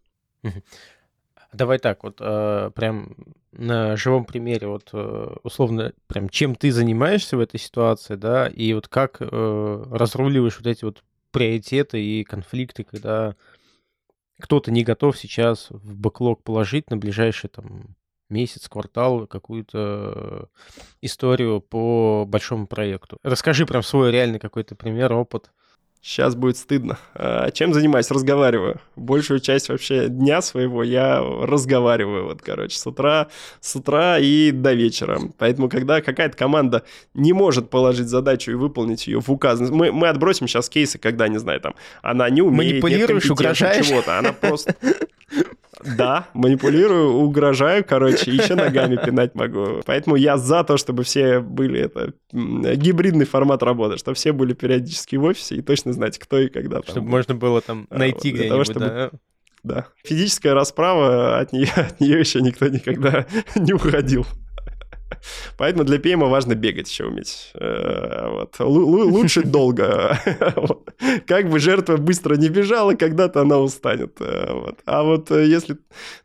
[1.51, 3.15] Давай так, вот э, прям
[3.51, 8.71] на живом примере, вот э, условно, прям чем ты занимаешься в этой ситуации, да, и
[8.73, 13.35] вот как разруливаешь вот эти вот приоритеты и конфликты, когда
[14.39, 17.95] кто-то не готов сейчас в бэклог положить на ближайший там
[18.29, 20.49] месяц, квартал какую-то
[21.01, 23.17] историю по большому проекту.
[23.23, 25.51] Расскажи прям свой реальный какой-то пример, опыт.
[26.01, 26.97] Сейчас будет стыдно.
[27.13, 28.09] А, чем занимаюсь?
[28.09, 28.79] Разговариваю.
[28.95, 33.27] Большую часть вообще дня своего я разговариваю, вот, короче, с утра,
[33.59, 35.19] с утра и до вечера.
[35.37, 36.83] Поэтому, когда какая-то команда
[37.13, 39.71] не может положить задачу и выполнить ее в указанный...
[39.71, 43.85] Мы, мы отбросим сейчас кейсы, когда, не знаю, там, она не умеет, Манипулируешь, угрожаешь?
[43.85, 44.75] чего-то, она просто...
[45.83, 49.81] Да, манипулирую, угрожаю, короче, еще ногами пинать могу.
[49.85, 55.15] Поэтому я за то, чтобы все были, это гибридный формат работы, чтобы все были периодически
[55.15, 56.81] в офисе и точно знать, кто и когда.
[56.81, 58.79] Чтобы там, можно было там а, найти где-нибудь, чтобы...
[58.79, 59.11] да?
[59.63, 59.87] Да.
[60.03, 64.25] Физическая расправа, от нее, от нее еще никто никогда не уходил.
[65.57, 67.51] Поэтому для ПМа важно бегать еще уметь.
[67.55, 68.55] Э, вот.
[68.59, 70.17] Лучше долго.
[71.27, 74.17] Как бы жертва быстро не бежала, когда-то она устанет.
[74.19, 74.79] Э, вот.
[74.85, 75.77] А вот э, если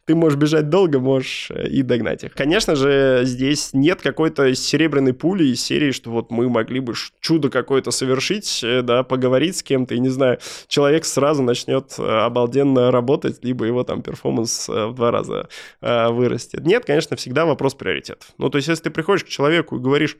[0.04, 2.34] ты можешь бежать долго, можешь и догнать их.
[2.34, 7.48] Конечно же, здесь нет какой-то серебряной пули из серии, что вот мы могли бы чудо
[7.48, 13.64] какое-то совершить, да, поговорить с кем-то, и, не знаю, человек сразу начнет обалденно работать, либо
[13.64, 15.48] его там перформанс в два раза
[15.80, 16.66] вырастет.
[16.66, 18.28] Нет, конечно, всегда вопрос приоритетов.
[18.36, 20.18] Ну, то есть, если ты приходишь к человеку и говоришь,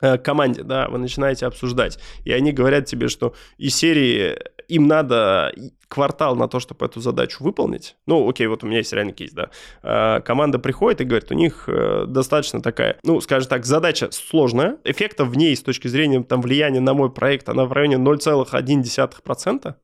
[0.00, 4.36] э, команде, да, вы начинаете обсуждать, и они говорят тебе, что из серии
[4.68, 5.52] им надо
[5.88, 7.96] квартал на то, чтобы эту задачу выполнить.
[8.06, 9.50] Ну, окей, вот у меня есть реальный кейс, да.
[9.82, 14.76] Э, команда приходит и говорит, у них э, достаточно такая, ну, скажем так, задача сложная,
[14.84, 19.74] эффекта в ней с точки зрения там влияния на мой проект, она в районе 0,1%.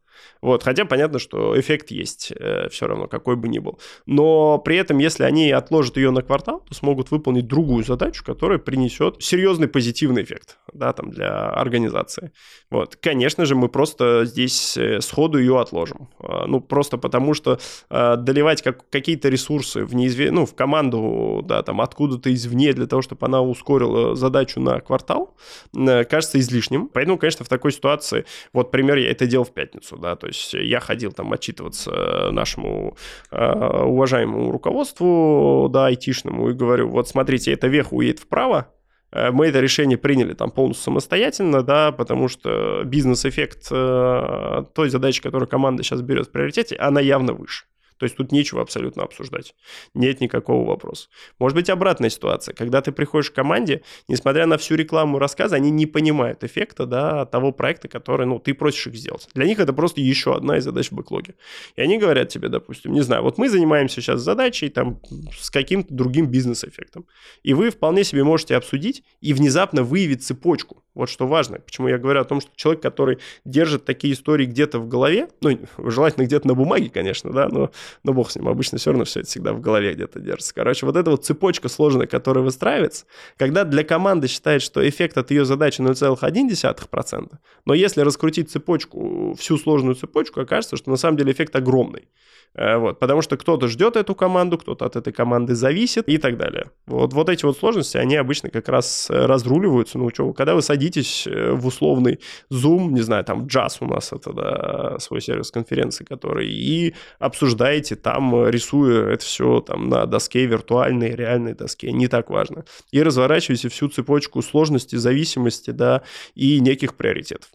[0.40, 3.78] Вот, хотя понятно, что эффект есть э, все равно, какой бы ни был.
[4.06, 8.58] Но при этом, если они отложат ее на квартал, то смогут выполнить другую задачу, которая
[8.58, 12.32] принесет серьезный позитивный эффект да, там, для организации.
[12.70, 12.96] Вот.
[12.96, 16.08] Конечно же, мы просто здесь э, сходу ее отложим.
[16.18, 17.58] А, ну, просто потому что
[17.90, 20.30] э, доливать как, какие-то ресурсы в, неизве...
[20.30, 25.36] ну, в команду да, там, откуда-то извне для того, чтобы она ускорила задачу на квартал,
[25.76, 26.88] э, кажется излишним.
[26.88, 30.54] Поэтому, конечно, в такой ситуации, вот пример, я это делал в пятницу, да, то есть
[30.54, 32.96] я ходил там отчитываться нашему
[33.30, 38.68] э, уважаемому руководству, да, айтишному, и говорю, вот смотрите, эта веха уедет вправо,
[39.12, 45.22] э, мы это решение приняли там полностью самостоятельно, да, потому что бизнес-эффект э, той задачи,
[45.22, 47.64] которую команда сейчас берет в приоритете, она явно выше.
[47.98, 49.54] То есть тут нечего абсолютно обсуждать.
[49.94, 51.08] Нет никакого вопроса.
[51.38, 55.56] Может быть обратная ситуация, когда ты приходишь к команде, несмотря на всю рекламу и рассказы,
[55.56, 59.28] они не понимают эффекта да, того проекта, который ну, ты просишь их сделать.
[59.34, 61.34] Для них это просто еще одна из задач в бэклоге.
[61.76, 65.00] И они говорят тебе, допустим, не знаю, вот мы занимаемся сейчас задачей там,
[65.38, 67.06] с каким-то другим бизнес-эффектом.
[67.42, 70.84] И вы вполне себе можете обсудить и внезапно выявить цепочку.
[70.94, 71.58] Вот что важно.
[71.58, 75.58] Почему я говорю о том, что человек, который держит такие истории где-то в голове, ну,
[75.78, 77.72] желательно где-то на бумаге, конечно, да, но
[78.02, 80.54] но бог с ним, обычно все равно все это всегда в голове где-то держится.
[80.54, 85.30] Короче, вот эта вот цепочка сложная, которая выстраивается, когда для команды считает, что эффект от
[85.30, 87.32] ее задачи 0,1%,
[87.64, 92.08] но если раскрутить цепочку, всю сложную цепочку, окажется, что на самом деле эффект огромный.
[92.54, 96.36] Э, вот, потому что кто-то ждет эту команду, кто-то от этой команды зависит и так
[96.36, 96.70] далее.
[96.86, 99.98] Вот, вот эти вот сложности, они обычно как раз э, разруливаются.
[99.98, 102.20] Ну, что, когда вы садитесь э, в условный
[102.52, 107.73] Zoom, не знаю, там джаз у нас это, да, свой сервис конференции, который, и обсуждаете
[107.80, 112.64] там, рисуя это все там на доске виртуальной, реальной доске, не так важно.
[112.90, 116.02] И разворачиваете всю цепочку сложности, зависимости, да,
[116.34, 117.50] и неких приоритетов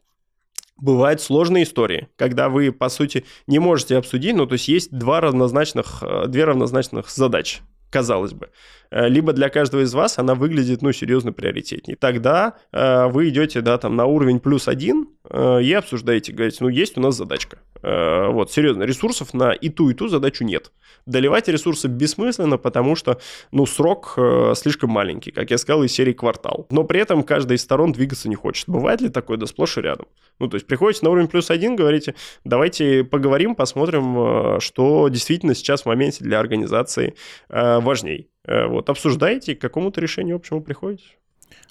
[0.81, 5.21] бывают сложные истории, когда вы, по сути, не можете обсудить, ну, то есть есть два
[5.21, 8.49] равнозначных, э, две равнозначных задачи, казалось бы.
[8.91, 11.95] Э, либо для каждого из вас она выглядит, ну, серьезно приоритетнее.
[11.95, 16.69] Тогда э, вы идете, да, там, на уровень плюс один э, и обсуждаете, говорите, ну,
[16.69, 17.59] есть у нас задачка.
[17.81, 20.71] Э, вот, серьезно, ресурсов на и ту, и ту задачу нет.
[21.05, 23.19] Доливать ресурсы бессмысленно, потому что,
[23.51, 26.67] ну, срок э, слишком маленький, как я сказал, из серии квартал.
[26.71, 28.67] Но при этом каждая из сторон двигаться не хочет.
[28.67, 29.37] Бывает ли такое?
[29.37, 30.07] Да сплошь и рядом.
[30.39, 35.55] Ну, то есть приходите на уровень плюс один, говорите, давайте поговорим, посмотрим, э, что действительно
[35.55, 37.15] сейчас в моменте для организации
[37.49, 38.29] э, важней.
[38.45, 41.05] Э, вот, обсуждаете, к какому-то решению общему приходите.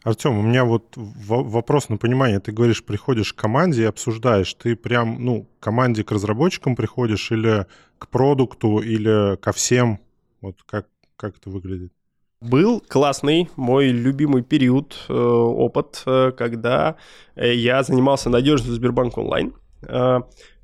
[0.03, 2.40] Артем, у меня вот вопрос на понимание.
[2.40, 4.55] Ты говоришь, приходишь к команде и обсуждаешь.
[4.55, 7.66] Ты прям, ну, к команде, к разработчикам приходишь или
[7.99, 10.01] к продукту, или ко всем?
[10.40, 11.92] Вот как, как это выглядит?
[12.40, 16.97] Был классный мой любимый период, э, опыт, э, когда
[17.35, 19.55] я занимался надежностью Сбербанк онлайн.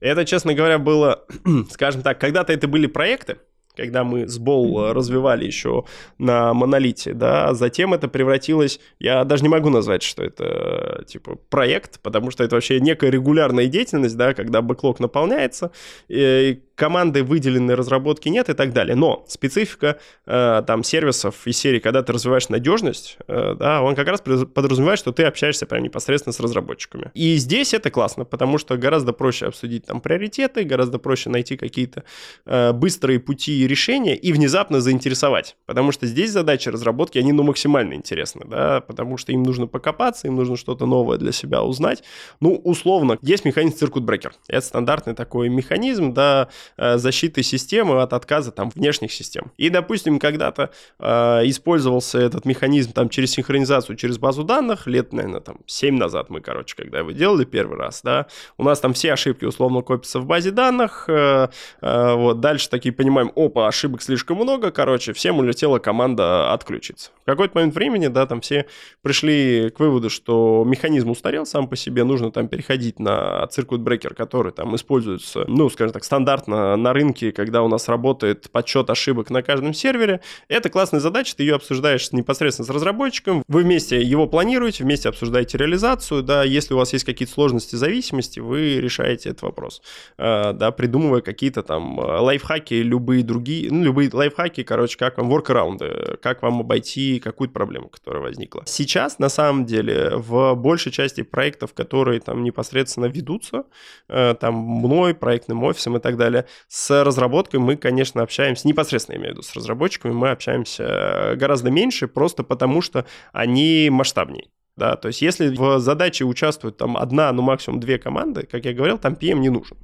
[0.05, 1.25] Это, честно говоря, было,
[1.71, 3.39] скажем так, когда-то это были проекты,
[3.77, 5.85] когда мы с Бол развивали еще
[6.19, 12.01] на монолите, да, затем это превратилось, я даже не могу назвать, что это, типа, проект,
[12.01, 15.71] потому что это вообще некая регулярная деятельность, да, когда бэклог наполняется,
[16.09, 18.97] и команды выделенной разработки нет и так далее.
[18.97, 24.09] Но специфика э, там сервисов и серии, когда ты развиваешь надежность, э, да, он как
[24.09, 27.11] раз подразумевает, что ты общаешься прям непосредственно с разработчиками.
[27.15, 32.05] И здесь это классно, потому что гораздо проще обсудить там приоритеты, гораздо проще найти какие-то
[32.45, 35.57] э, быстрые пути решения и внезапно заинтересовать.
[35.67, 40.27] Потому что здесь задачи разработки, они ну, максимально интересны, да, потому что им нужно покопаться,
[40.27, 42.03] им нужно что-то новое для себя узнать.
[42.41, 44.33] Ну, условно, есть механизм Breaker.
[44.49, 49.53] Это стандартный такой механизм, да, э, защиты системы от отказа там внешних систем.
[49.57, 51.07] И, допустим, когда-то э,
[51.45, 56.41] использовался этот механизм там через синхронизацию, через базу данных, лет, наверное, там 7 назад мы,
[56.41, 58.27] короче, когда его делали первый раз, да,
[58.59, 61.49] у нас там все ошибки условно копятся в базе данных, э,
[61.81, 67.11] э, вот, дальше такие понимаем, опа, ошибок слишком много, короче, всем улетела команда отключиться.
[67.23, 68.67] В какой-то момент времени, да, там все
[69.03, 74.15] пришли к выводу, что механизм устарел сам по себе, нужно там переходить на циркут брекер,
[74.15, 79.31] который там используется, ну, скажем так, стандартно на рынке, когда у нас работает подсчет ошибок
[79.31, 80.21] на каждом сервере.
[80.49, 85.59] Это классная задача, ты ее обсуждаешь непосредственно с разработчиком, вы вместе его планируете, вместе обсуждаете
[85.59, 89.81] реализацию, да, если у вас есть какие-то сложности, зависимости, вы решаете этот вопрос,
[90.19, 95.29] а, да, придумывая какие-то там лайфхаки, любые другие другие, ну, любые лайфхаки, короче, как вам
[95.29, 98.63] воркараунды, как вам обойти какую-то проблему, которая возникла.
[98.67, 103.65] Сейчас, на самом деле, в большей части проектов, которые там непосредственно ведутся,
[104.09, 109.21] э, там мной, проектным офисом и так далее, с разработкой мы, конечно, общаемся, непосредственно, я
[109.21, 114.49] имею в виду, с разработчиками мы общаемся гораздо меньше, просто потому что они масштабнее.
[114.77, 118.73] Да, то есть если в задаче участвуют там одна, ну максимум две команды, как я
[118.73, 119.77] говорил, там PM не нужен.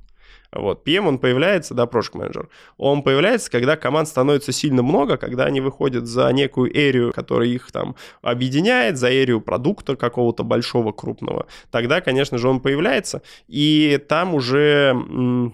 [0.52, 0.86] Вот.
[0.86, 5.61] PM, он появляется, да, Project Manager, он появляется, когда команд становится сильно много, когда они
[5.61, 11.46] выходят за некую эрию, которая их там объединяет, за эрию продукта какого-то большого, крупного.
[11.70, 14.94] Тогда, конечно же, он появляется, и там уже,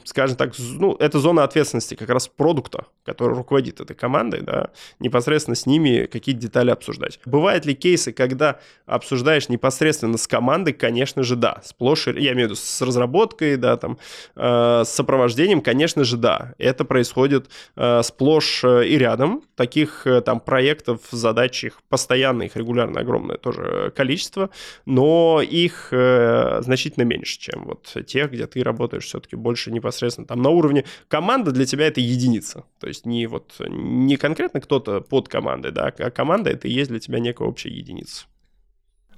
[0.04, 5.54] скажем так, ну, это зона ответственности как раз продукта, который руководит этой командой, да, непосредственно
[5.54, 7.20] с ними какие-то детали обсуждать.
[7.24, 10.72] Бывают ли кейсы, когда обсуждаешь непосредственно с командой?
[10.72, 11.60] Конечно же, да.
[11.64, 13.98] Сплошь, я имею в виду с разработкой, да, там,
[14.34, 16.54] э, с сопровождением, конечно же, да.
[16.58, 19.42] Это происходит э, сплошь э, и рядом.
[19.54, 24.50] Таких э, там проектов, задач их постоянно, их регулярно огромное тоже количество,
[24.86, 30.50] но их значительно меньше, чем вот тех, где ты работаешь все-таки больше непосредственно там на
[30.50, 32.64] уровне команда для тебя это единица.
[32.80, 36.90] То есть не вот не конкретно кто-то под командой, да, а команда это и есть
[36.90, 38.26] для тебя некая общая единица.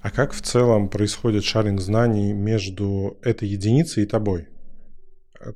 [0.01, 4.47] А как в целом происходит шаринг знаний между этой единицей и тобой?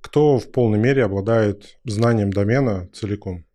[0.02, 3.46] Кто в полной мере обладает знанием домена целиком?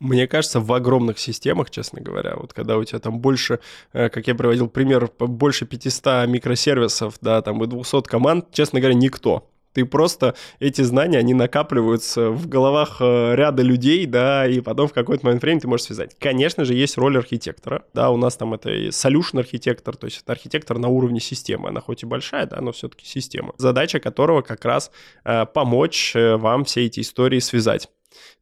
[0.00, 3.60] Мне кажется, в огромных системах, честно говоря, вот когда у тебя там больше,
[3.92, 8.96] э, как я приводил пример, больше 500 микросервисов, да, там и 200 команд, честно говоря,
[8.96, 9.48] никто.
[9.72, 14.92] Ты просто эти знания, они накапливаются в головах э, ряда людей, да, и потом в
[14.92, 16.16] какой-то момент времени ты можешь связать.
[16.18, 20.32] Конечно же, есть роль архитектора, да, у нас там это solution архитектор, то есть это
[20.32, 24.64] архитектор на уровне системы, она хоть и большая, да, но все-таки система, задача которого как
[24.64, 24.90] раз
[25.24, 27.88] э, помочь э, вам все эти истории связать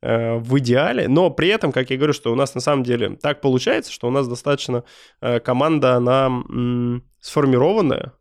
[0.02, 3.40] в идеале, но при этом, как я говорю, что у нас на самом деле так
[3.40, 4.82] получается, что у нас достаточно
[5.44, 6.42] команда, она
[7.20, 8.14] сформированная,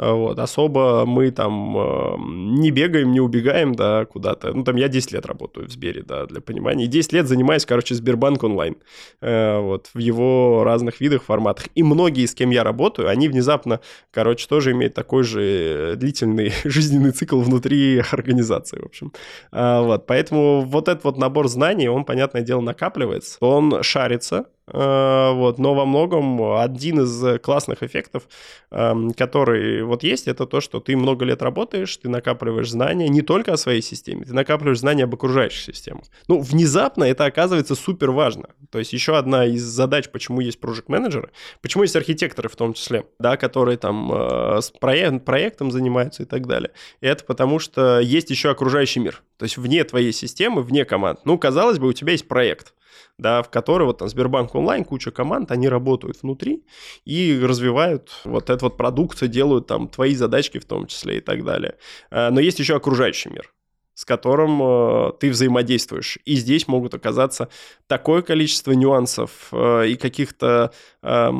[0.00, 4.54] вот, особо мы там э, не бегаем, не убегаем, да, куда-то.
[4.54, 6.84] Ну, там я 10 лет работаю в Сбере, да, для понимания.
[6.84, 8.76] И 10 лет занимаюсь, короче, Сбербанк онлайн.
[9.20, 11.66] Э, вот, в его разных видах, форматах.
[11.74, 13.80] И многие, с кем я работаю, они внезапно,
[14.10, 19.12] короче, тоже имеют такой же длительный жизненный цикл внутри организации, в общем.
[19.52, 23.36] А, вот, поэтому вот этот вот набор знаний, он, понятное дело, накапливается.
[23.40, 28.24] Он шарится, вот, но во многом один из классных эффектов,
[28.70, 33.22] эм, который вот есть, это то, что ты много лет работаешь, ты накапливаешь знания не
[33.22, 36.04] только о своей системе, ты накапливаешь знания об окружающих системах.
[36.28, 38.50] Ну, внезапно это оказывается супер важно.
[38.70, 41.30] То есть еще одна из задач, почему есть project менеджеры
[41.62, 46.26] почему есть архитекторы в том числе, да, которые там э, с проект, проектом занимаются и
[46.26, 46.72] так далее.
[47.00, 49.22] Это потому, что есть еще окружающий мир.
[49.38, 51.20] То есть вне твоей системы, вне команд.
[51.24, 52.74] Ну, казалось бы, у тебя есть проект
[53.20, 56.64] да, в которой вот там Сбербанк онлайн, куча команд, они работают внутри
[57.04, 61.44] и развивают вот этот вот продукт, делают там твои задачки в том числе и так
[61.44, 61.76] далее.
[62.10, 63.52] А, но есть еще окружающий мир
[63.94, 66.18] с которым э, ты взаимодействуешь.
[66.24, 67.50] И здесь могут оказаться
[67.86, 71.30] такое количество нюансов э, и каких-то э,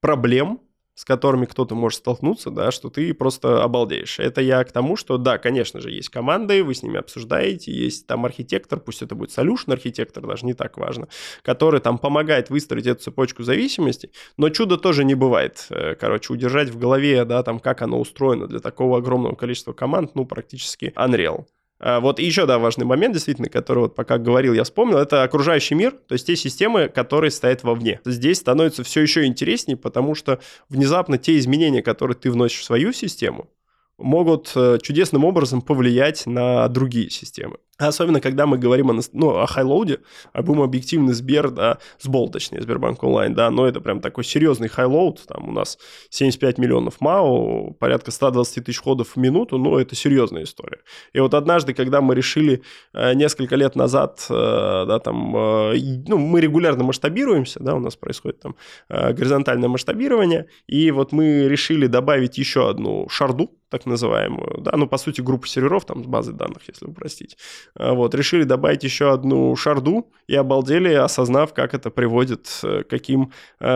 [0.00, 0.60] проблем,
[0.94, 4.18] с которыми кто-то может столкнуться, да, что ты просто обалдеешь.
[4.18, 8.06] Это я к тому, что да, конечно же, есть команды, вы с ними обсуждаете, есть
[8.06, 11.08] там архитектор, пусть это будет solution архитектор, даже не так важно,
[11.42, 15.66] который там помогает выстроить эту цепочку зависимости, но чудо тоже не бывает.
[15.70, 20.14] Э, короче, удержать в голове, да, там, как оно устроено для такого огромного количества команд,
[20.14, 21.46] ну, практически unreal.
[21.86, 25.74] А, вот еще, да, важный момент, действительно, который вот пока говорил, я вспомнил, это окружающий
[25.74, 28.00] мир, то есть те системы, которые стоят вовне.
[28.06, 32.94] Здесь становится все еще интереснее, потому что внезапно те изменения, которые ты вносишь в свою
[32.94, 33.50] систему,
[33.98, 37.58] могут э, чудесным образом повлиять на другие системы.
[37.76, 40.00] Особенно, когда мы говорим о, ну, о хайлоуде,
[40.32, 44.68] а будем объективный Сбер, да, Сбол, точнее, Сбербанк онлайн, да, но это прям такой серьезный
[44.68, 45.78] highload, там у нас
[46.10, 50.78] 75 миллионов MAU, порядка 120 тысяч ходов в минуту, ну, это серьезная история.
[51.12, 56.40] И вот однажды, когда мы решили э, несколько лет назад, э, да, там, ну, мы
[56.40, 58.56] регулярно масштабируемся, да, у нас происходит там
[58.88, 64.98] горизонтальное масштабирование, и вот мы решили добавить еще одну шарду, так называемую, да, ну, по
[64.98, 67.36] сути, группу серверов там с базы данных, если упростить.
[67.74, 73.32] А, вот, решили добавить еще одну шарду и обалдели, осознав, как это приводит, э, каким
[73.60, 73.66] э,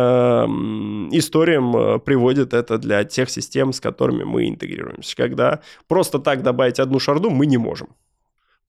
[1.12, 5.16] историям приводит это для тех систем, с которыми мы интегрируемся.
[5.16, 7.88] Когда просто так добавить одну шарду мы не можем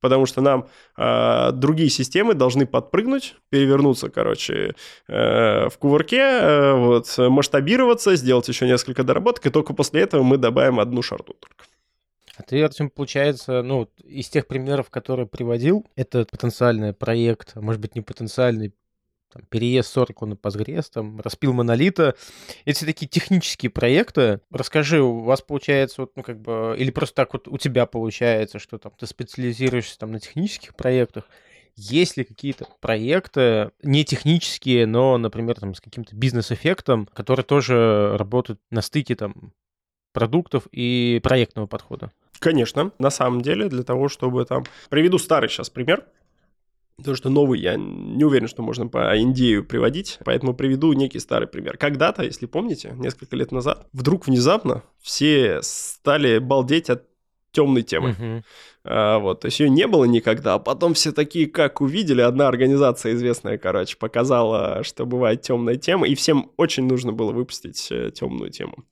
[0.02, 4.76] потому что нам э, другие системы должны подпрыгнуть, перевернуться, короче,
[5.08, 10.38] э, в кувырке, э, вот, масштабироваться, сделать еще несколько доработок, и только после этого мы
[10.38, 11.66] добавим одну шарту только.
[12.40, 17.82] А ты, Артем, получается, ну, из тех примеров, которые приводил, это потенциальный проект, а может
[17.82, 18.74] быть, не потенциальный,
[19.32, 22.16] там, переезд с Oracle на Postgres, там, распил монолита.
[22.66, 24.42] Это все такие технические проекты.
[24.52, 28.60] Расскажи, у вас получается, вот, ну, как бы, или просто так вот у тебя получается,
[28.60, 31.26] что там ты специализируешься там на технических проектах,
[31.76, 38.60] есть ли какие-то проекты, не технические, но, например, там, с каким-то бизнес-эффектом, которые тоже работают
[38.70, 39.54] на стыке там,
[40.12, 42.12] продуктов и проектного подхода?
[42.40, 44.64] Конечно, на самом деле, для того, чтобы там...
[44.90, 46.06] Приведу старый сейчас пример.
[47.00, 51.48] Потому что новый я не уверен, что можно по Индию приводить, поэтому приведу некий старый
[51.48, 51.78] пример.
[51.78, 57.06] Когда-то, если помните, несколько лет назад, вдруг внезапно все стали балдеть от
[57.52, 58.44] темной темы.
[58.86, 62.48] А, вот, то есть ее не было никогда, а потом все такие, как увидели, одна
[62.48, 68.12] организация известная, короче, показала, что бывает темная тема, и всем очень нужно было выпустить э,
[68.12, 68.86] темную тему.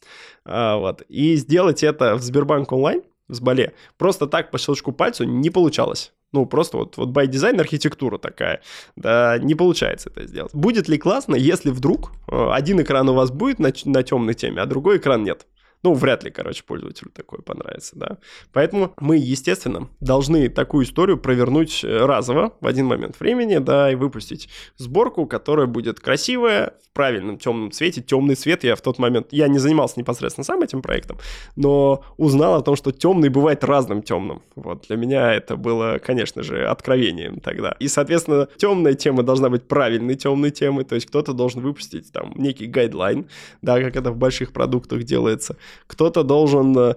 [0.45, 5.24] А, вот, и сделать это в Сбербанк онлайн, в Сбале, просто так по щелчку пальцу
[5.24, 6.14] не получалось.
[6.34, 8.61] Ну, просто вот, вот by design архитектура такая.
[8.95, 10.53] Да, не получается это сделать.
[10.53, 14.61] Будет ли классно, если вдруг э, один экран у вас будет на, на темной теме,
[14.61, 15.45] а другой экран нет?
[15.84, 18.17] Ну, вряд ли, короче, пользователю такое понравится, да.
[18.51, 23.95] Поэтому мы, естественно, должны такую историю провернуть э, разово в один момент времени, да, и
[23.95, 28.01] выпустить сборку, которая будет красивая, в правильном темном цвете.
[28.01, 31.19] Темный цвет я в тот момент, я не занимался непосредственно сам этим проектом,
[31.55, 34.41] но узнал о том, что темный бывает разным темным.
[34.55, 37.75] Вот, для меня это было, конечно же, откровением тогда.
[37.80, 42.34] И, соответственно, темная тема должна быть правильной темной темой, то есть кто-то должен выпустить там
[42.36, 43.28] некий guideline,
[43.61, 45.55] да, как это в больших продуктах делается,
[45.88, 46.95] кто-то должен э,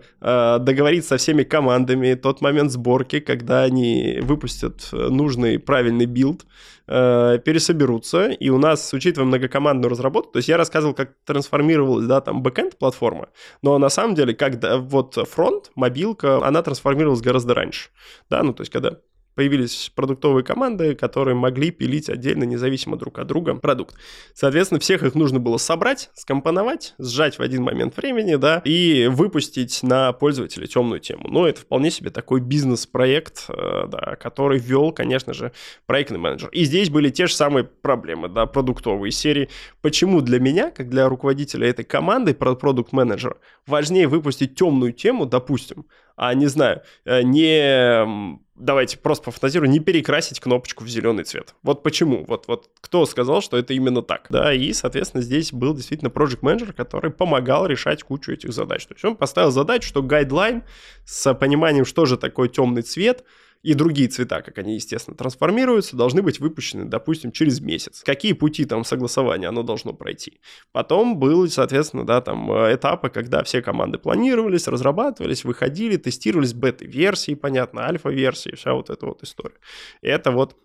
[0.60, 6.46] договориться со всеми командами, тот момент сборки, когда они выпустят э, нужный правильный build,
[6.86, 12.20] э, пересоберутся, и у нас, учитывая многокомандную разработку, то есть я рассказывал, как трансформировалась, да,
[12.20, 13.28] там, бэкенд платформа,
[13.62, 17.90] но на самом деле, когда вот фронт, мобилка, она трансформировалась гораздо раньше,
[18.28, 18.98] да, ну, то есть когда
[19.40, 23.94] появились продуктовые команды, которые могли пилить отдельно, независимо друг от друга продукт.
[24.34, 29.82] Соответственно, всех их нужно было собрать, скомпоновать, сжать в один момент времени, да, и выпустить
[29.82, 31.28] на пользователя темную тему.
[31.28, 35.52] Но это вполне себе такой бизнес-проект, э, да, который вел, конечно же,
[35.86, 36.50] проектный менеджер.
[36.50, 39.48] И здесь были те же самые проблемы, да, продуктовые серии.
[39.80, 45.86] Почему для меня, как для руководителя этой команды, продукт-менеджера, важнее выпустить темную тему, допустим,
[46.22, 51.54] а, не знаю, э, не давайте просто пофантазирую, не перекрасить кнопочку в зеленый цвет.
[51.62, 52.24] Вот почему?
[52.26, 54.26] Вот, вот кто сказал, что это именно так?
[54.30, 58.86] Да, и, соответственно, здесь был действительно project менеджер который помогал решать кучу этих задач.
[58.86, 60.62] То есть он поставил задачу, что гайдлайн
[61.04, 63.24] с пониманием, что же такое темный цвет,
[63.62, 68.02] и другие цвета, как они, естественно, трансформируются, должны быть выпущены, допустим, через месяц.
[68.02, 70.40] Какие пути там согласования оно должно пройти.
[70.72, 77.34] Потом были, соответственно, да, там э, этапы, когда все команды планировались, разрабатывались, выходили, тестировались бета-версии,
[77.34, 79.56] понятно, альфа-версии, вся вот эта вот история.
[80.00, 80.56] Это вот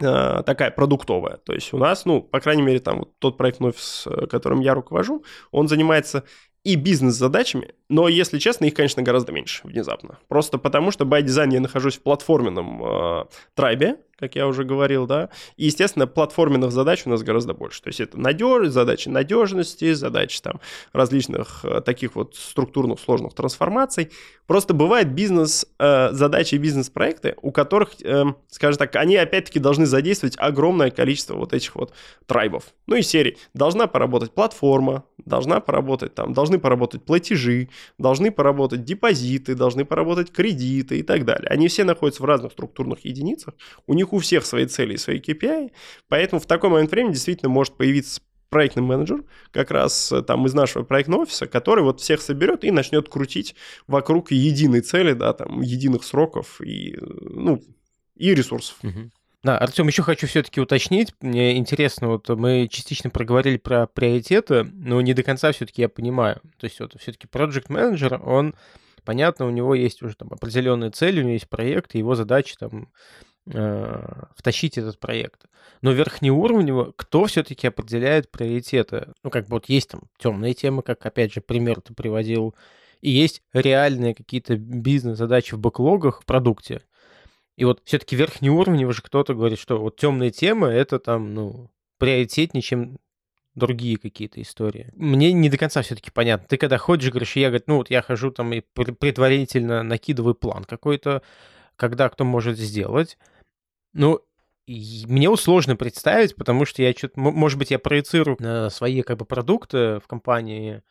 [0.00, 1.36] э, такая продуктовая.
[1.36, 4.60] То есть у нас, ну, по крайней мере, там вот тот проектный офис, э, которым
[4.60, 6.24] я руковожу, он занимается
[6.64, 10.18] и бизнес-задачами, но, если честно, их, конечно, гораздо меньше внезапно.
[10.28, 15.06] Просто потому, что by design я нахожусь в платформенном э, трайбе, как я уже говорил,
[15.06, 17.82] да, и, естественно, платформенных задач у нас гораздо больше.
[17.82, 18.68] То есть это надеж...
[18.68, 20.60] задачи надежности, задачи там
[20.92, 24.10] различных э, таких вот структурных сложных трансформаций.
[24.46, 26.10] Просто бывает бизнес э,
[26.50, 31.74] и бизнес-проекты, у которых, э, скажем так, они опять-таки должны задействовать огромное количество вот этих
[31.74, 31.92] вот
[32.26, 32.64] трайбов.
[32.86, 33.36] Ну и серии.
[33.52, 37.68] Должна поработать платформа, должна поработать там, должны поработать платежи,
[37.98, 41.48] должны поработать депозиты, должны поработать кредиты и так далее.
[41.48, 43.54] Они все находятся в разных структурных единицах,
[43.86, 45.70] у них у всех свои цели и свои KPI,
[46.08, 48.20] поэтому в такой момент времени действительно может появиться
[48.54, 52.70] проектный менеджер, как раз э, там из нашего проектного офиса, который вот всех соберет и
[52.70, 53.56] начнет крутить
[53.88, 57.60] вокруг единой цели, да, там, единых сроков и, ну,
[58.14, 58.76] и ресурсов.
[58.84, 59.10] Угу.
[59.44, 61.12] Да, Артем, еще хочу все-таки уточнить.
[61.20, 66.40] Мне интересно, вот мы частично проговорили про приоритеты, но не до конца все-таки я понимаю.
[66.56, 68.54] То есть вот все-таки project менеджер он,
[69.04, 72.56] понятно, у него есть уже там определенные цели, у него есть проект, и его задача
[72.58, 72.88] там
[73.52, 75.44] э, втащить этот проект.
[75.82, 79.08] Но верхнеуровнево, кто все-таки определяет приоритеты?
[79.22, 82.54] Ну, как бы вот есть там темные темы, как опять же пример ты приводил,
[83.02, 86.80] и есть реальные какие-то бизнес-задачи в бэклогах в продукте,
[87.56, 91.70] и вот все-таки верхний уровень уже кто-то говорит, что вот темные темы это там, ну,
[91.98, 92.98] приоритетнее, чем
[93.54, 94.90] другие какие-то истории.
[94.94, 96.48] Мне не до конца все-таки понятно.
[96.48, 100.64] Ты когда ходишь, говоришь, я, говорю, ну вот я хожу там и предварительно накидываю план
[100.64, 101.22] какой-то,
[101.76, 103.16] когда кто может сделать.
[103.92, 104.20] Ну,
[104.66, 109.24] мне сложно представить, потому что я что-то, может быть, я проецирую на свои как бы
[109.24, 110.82] продукты в компании,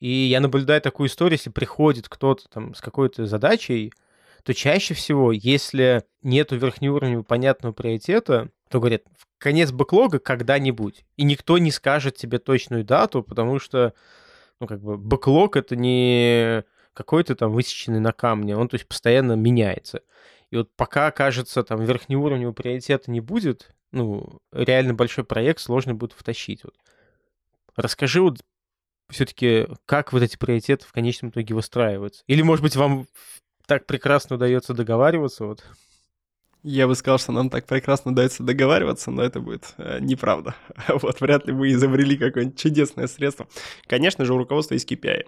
[0.00, 3.92] И я наблюдаю такую историю, если приходит кто-то там с какой-то задачей,
[4.44, 11.04] то чаще всего, если нету верхнеуровневого понятного приоритета, то говорят, в конец бэклога когда-нибудь.
[11.16, 13.94] И никто не скажет тебе точную дату, потому что,
[14.60, 16.64] ну, как бы, бэклог— это не
[16.94, 20.02] какой-то там высеченный на камне, он, то есть, постоянно меняется.
[20.50, 26.12] И вот пока, кажется, там верхнеуровневого приоритета не будет, ну, реально большой проект сложно будет
[26.12, 26.64] втащить.
[26.64, 26.74] Вот.
[27.76, 28.40] Расскажи вот
[29.08, 32.22] все-таки, как вот эти приоритеты в конечном итоге выстраиваются?
[32.26, 33.06] Или, может быть, вам
[33.66, 35.46] так прекрасно удается договариваться?
[35.46, 35.64] Вот.
[36.62, 40.54] Я бы сказал, что нам так прекрасно удается договариваться, но это будет э, неправда.
[40.88, 43.48] Вот, вряд ли мы изобрели какое-нибудь чудесное средство.
[43.86, 45.24] Конечно же, у руководства есть KPI.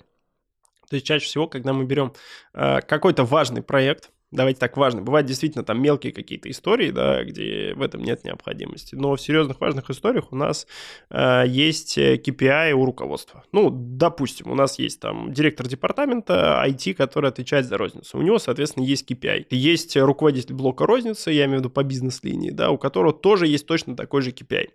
[0.89, 2.13] То есть чаще всего, когда мы берем
[2.53, 5.03] э, какой-то важный проект, давайте так, важно.
[5.03, 8.95] Бывают действительно там мелкие какие-то истории, да, где в этом нет необходимости.
[8.95, 10.67] Но в серьезных важных историях у нас
[11.11, 13.45] э, есть KPI у руководства.
[13.53, 18.19] Ну, допустим, у нас есть там директор департамента IT, который отвечает за розницу.
[18.19, 19.47] У него, соответственно, есть KPI.
[19.51, 23.67] Есть руководитель блока розницы, я имею в виду по бизнес-линии, да, у которого тоже есть
[23.67, 24.69] точно такой же KPI.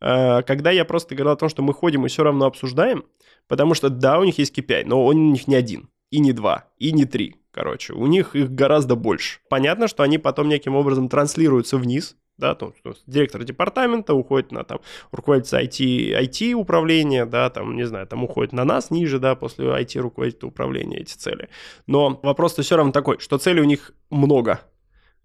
[0.00, 3.04] Э, когда я просто говорил о том, что мы ходим и все равно обсуждаем,
[3.48, 6.32] потому что да, у них есть KPI, но он у них не один, и не
[6.32, 7.92] два, и не три короче.
[7.92, 9.38] У них их гораздо больше.
[9.48, 12.74] Понятно, что они потом неким образом транслируются вниз, да, то
[13.06, 14.80] директор департамента уходит на там
[15.12, 19.66] руководитель IT, IT управления, да, там, не знаю, там уходит на нас ниже, да, после
[19.66, 21.48] IT руководителя управления эти цели.
[21.86, 24.60] Но вопрос-то все равно такой, что целей у них много,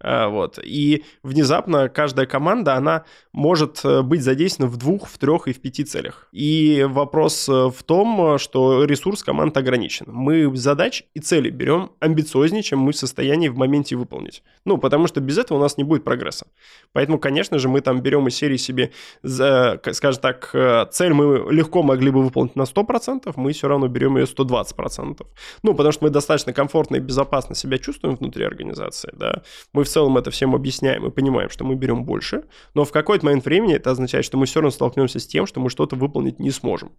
[0.02, 0.58] вот.
[0.62, 5.60] И внезапно каждая команда, она может э, быть задействована в двух, в трех и в
[5.60, 6.28] пяти целях.
[6.32, 10.06] И вопрос э, в том, что ресурс команд ограничен.
[10.08, 14.42] Мы задач и цели берем амбициознее, чем мы в состоянии в моменте выполнить.
[14.64, 16.46] Ну, потому что без этого у нас не будет прогресса.
[16.92, 18.92] Поэтому, конечно же, мы там берем из серии себе,
[19.22, 23.88] за, скажем так, э, цель мы легко могли бы выполнить на 100%, мы все равно
[23.88, 25.26] берем ее 120%.
[25.62, 29.42] Ну, потому что мы достаточно комфортно и безопасно себя чувствуем внутри организации, да.
[29.72, 33.44] Мы целом это всем объясняем и понимаем, что мы берем больше, но в какой-то момент
[33.44, 36.50] времени это означает, что мы все равно столкнемся с тем, что мы что-то выполнить не
[36.50, 36.92] сможем.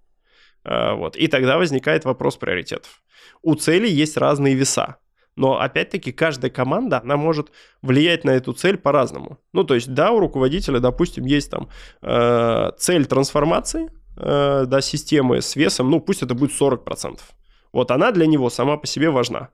[0.64, 1.16] А, вот.
[1.16, 3.02] И тогда возникает вопрос приоритетов.
[3.42, 4.98] У целей есть разные веса.
[5.36, 9.40] Но опять-таки каждая команда, она может влиять на эту цель по-разному.
[9.54, 11.70] Ну, то есть, да, у руководителя, допустим, есть там
[12.02, 17.20] э, цель трансформации, э, да, системы с весом, ну, пусть это будет 40%.
[17.72, 19.50] Вот она для него сама по себе важна.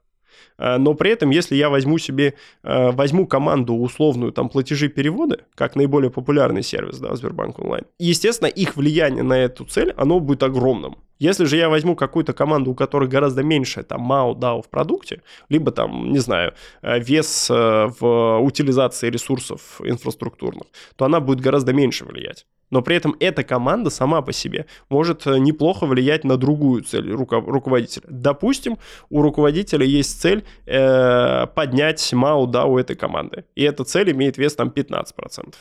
[0.58, 5.76] Э, но при этом, если я возьму себе, э, возьму команду условную, там, платежи-переводы, как
[5.76, 10.96] наиболее популярный сервис, да, Сбербанк онлайн, естественно, их влияние на эту цель, оно будет огромным.
[11.18, 15.22] Если же я возьму какую-то команду, у которой гораздо меньше там MAU, DAO в продукте,
[15.48, 22.04] либо там, не знаю, э, вес в утилизации ресурсов инфраструктурных, то она будет гораздо меньше
[22.04, 26.82] влиять но при этом эта команда сама по себе может э, неплохо влиять на другую
[26.82, 28.04] цель руко- руководителя.
[28.08, 28.78] Допустим,
[29.10, 34.38] у руководителя есть цель э, поднять МАУ да, у этой команды, и эта цель имеет
[34.38, 35.54] вес там 15%.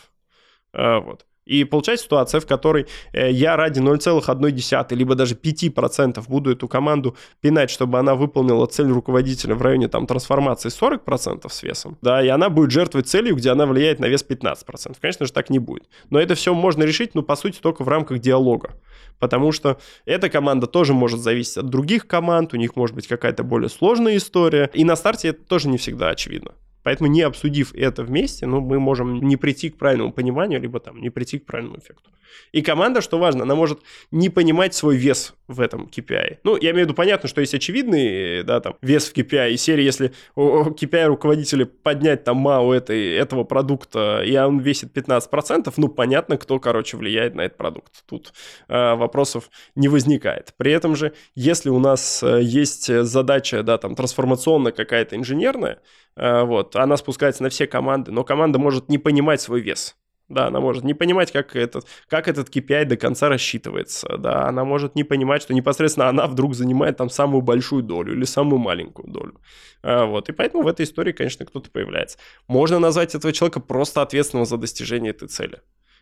[0.74, 1.26] Э, вот.
[1.48, 7.16] И получается ситуация, в которой э, я ради 0,1, либо даже 5% буду эту команду
[7.41, 12.28] пинать, чтобы она выполнила цель руководителя в районе там трансформации 40% с весом, да, и
[12.28, 14.98] она будет жертвовать целью, где она влияет на вес 15%.
[15.00, 15.88] Конечно же, так не будет.
[16.10, 18.72] Но это все можно решить, ну, по сути, только в рамках диалога.
[19.20, 23.43] Потому что эта команда тоже может зависеть от других команд, у них может быть какая-то
[23.43, 24.70] более сложная история.
[24.74, 26.52] И на старте это тоже не всегда очевидно.
[26.84, 31.02] Поэтому не обсудив это вместе, ну, мы можем не прийти к правильному пониманию, либо там
[31.02, 32.12] не прийти к правильному эффекту.
[32.52, 33.80] И команда, что важно, она может
[34.12, 36.40] не понимать свой вес в этом KPI.
[36.44, 39.58] Ну, я имею в виду, понятно, что есть очевидный, да, там, вес в KPI, и
[39.58, 45.88] серии, если KPI руководителя поднять там МАУ этой, этого продукта, и он весит 15%, ну,
[45.88, 48.04] понятно, кто, короче, влияет на этот продукт.
[48.08, 48.34] Тут
[48.68, 50.54] э, вопросов не возникает.
[50.58, 55.78] При этом же, если у нас э, есть задача, да, там, трансформационная какая-то инженерная, э,
[56.18, 59.95] вот, она спускается на все команды, но команда может не понимать свой вес.
[60.30, 64.18] Да, она может не понимать, как этот, как этот KPI до конца рассчитывается.
[64.18, 68.26] Да, она может не понимать, что непосредственно она вдруг занимает там самую большую долю или
[68.26, 69.39] самую маленькую долю.
[69.84, 70.28] А, вот.
[70.28, 72.18] И поэтому в этой истории, конечно, кто-то появляется.
[72.47, 75.61] Можно назвать этого человека просто ответственным за достижение этой цели.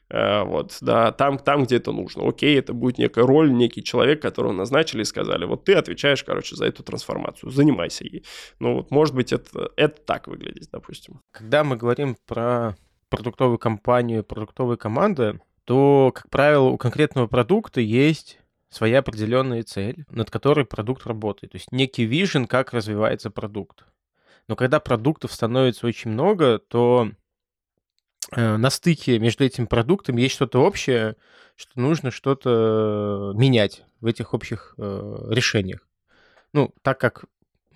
[0.09, 2.27] А, вот, да, там, там, где это нужно.
[2.27, 6.55] Окей, это будет некая роль, некий человек, которого назначили и сказали, вот ты отвечаешь, короче,
[6.55, 8.23] за эту трансформацию, занимайся ей.
[8.59, 11.21] Ну вот, может быть, это, это так выглядит, допустим.
[11.31, 12.75] Когда мы говорим про
[13.09, 18.39] продуктовую компанию, продуктовые команды, то, как правило, у конкретного продукта есть
[18.69, 21.53] своя определенная цель, над которой продукт работает.
[21.53, 23.85] То есть некий вижен, как развивается продукт.
[24.47, 27.24] Но когда продуктов становится очень много, то Э,
[28.35, 31.15] на стыке между этими продуктами есть что-то общее,
[31.55, 35.87] что нужно что-то менять в этих общих э, решениях.
[36.53, 37.25] ну, так как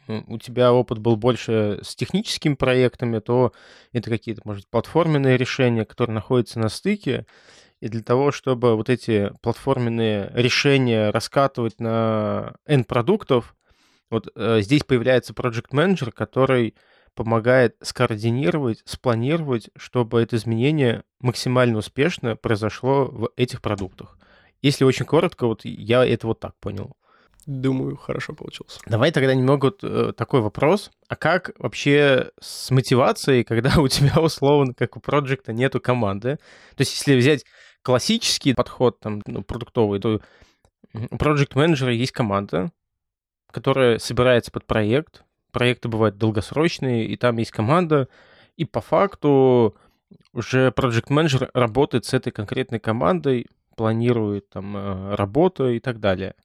[0.09, 3.53] у тебя опыт был больше с техническими проектами, то
[3.93, 7.25] это какие-то, может платформенные решения, которые находятся на стыке.
[7.79, 13.55] И для того, чтобы вот эти платформенные решения раскатывать на N продуктов,
[14.09, 16.75] вот э, здесь появляется Project Manager, который
[17.15, 24.17] помогает скоординировать, спланировать, чтобы это изменение максимально успешно произошло в этих продуктах.
[24.61, 26.95] Если очень коротко, вот я это вот так понял.
[27.45, 28.79] Думаю, хорошо получилось.
[28.85, 30.91] Давай тогда немного вот, э, такой вопрос.
[31.07, 36.37] А как вообще с мотивацией, когда у тебя условно, как у проекта, нету команды?
[36.75, 37.45] То есть если взять
[37.81, 40.21] классический подход, там, ну, продуктовый, то
[40.93, 42.71] у проект менеджера есть команда,
[43.51, 45.23] которая собирается под проект.
[45.51, 48.07] Проекты бывают долгосрочные, и там есть команда,
[48.55, 49.75] и по факту
[50.33, 56.35] уже проект менеджер работает с этой конкретной командой, планирует там э, работу и так далее.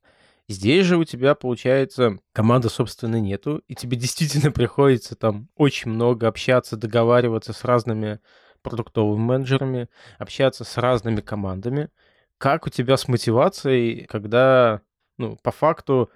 [0.48, 6.28] Здесь же у тебя, получается, команды, собственно, нету, и тебе действительно приходится там очень много
[6.28, 8.20] общаться, договариваться с разными
[8.62, 9.88] продуктовыми менеджерами,
[10.18, 11.90] общаться с разными командами.
[12.38, 14.80] Как у тебя с мотивацией, когда,
[15.18, 16.10] ну, по факту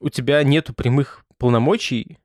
[0.00, 2.18] у тебя нету прямых полномочий,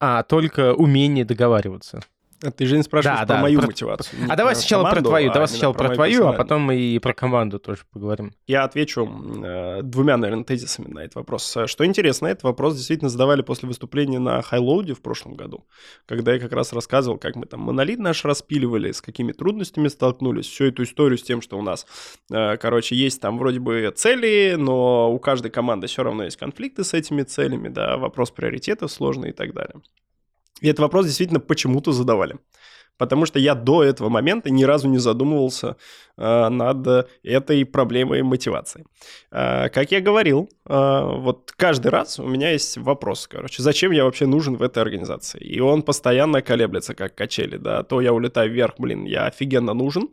[0.00, 2.00] а только умение договариваться?
[2.42, 3.66] А ты же не спрашиваешь да, про да, мою про...
[3.68, 4.18] мотивацию.
[4.28, 6.76] А давай сначала команду, про твою, а давай сначала про, про твою, а потом мы
[6.76, 8.32] и про команду тоже поговорим.
[8.46, 9.08] Я отвечу
[9.42, 11.56] э, двумя, наверное, тезисами на этот вопрос.
[11.66, 15.66] Что интересно, этот вопрос действительно задавали после выступления на Хайлоуде в прошлом году,
[16.06, 20.46] когда я как раз рассказывал, как мы там монолит наш распиливали, с какими трудностями столкнулись,
[20.46, 21.86] всю эту историю с тем, что у нас,
[22.30, 26.84] э, короче, есть там вроде бы цели, но у каждой команды все равно есть конфликты
[26.84, 29.76] с этими целями, да, вопрос приоритетов сложный и так далее.
[30.60, 32.36] И этот вопрос действительно почему-то задавали.
[32.98, 35.76] Потому что я до этого момента ни разу не задумывался
[36.16, 38.86] э, над этой проблемой мотивации.
[39.30, 44.04] Э, как я говорил, э, вот каждый раз у меня есть вопрос, короче, зачем я
[44.04, 45.40] вообще нужен в этой организации?
[45.40, 47.82] И он постоянно колеблется, как качели, да.
[47.82, 50.08] То я улетаю вверх, блин, я офигенно нужен,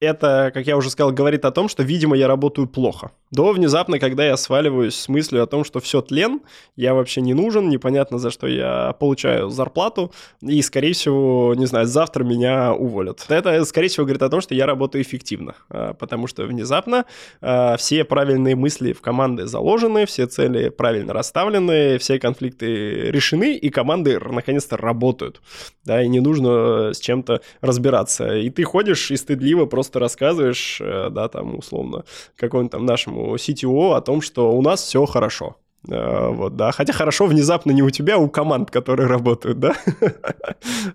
[0.00, 3.10] это, как я уже сказал, говорит о том, что, видимо, я работаю плохо.
[3.30, 6.40] До внезапно, когда я сваливаюсь с мыслью о том, что все тлен,
[6.76, 11.86] я вообще не нужен, непонятно, за что я получаю зарплату, и, скорее всего, не знаю,
[11.86, 13.26] завтра меня уволят.
[13.28, 17.04] Это, скорее всего, говорит о том, что я работаю эффективно, а, потому что внезапно
[17.40, 23.68] а, все правильные мысли в команды заложены, все цели правильно расставлены, все конфликты решены, и
[23.68, 25.42] команды наконец-то работают,
[25.84, 28.36] да, и не нужно с чем-то разбираться.
[28.36, 32.04] И ты ходишь и стыдливо просто просто рассказываешь, э, да, там, условно,
[32.36, 35.56] какому-нибудь там нашему CTO о том, что у нас все хорошо.
[35.86, 39.76] Uh, вот, да, хотя хорошо внезапно не у тебя, а у команд, которые работают, да,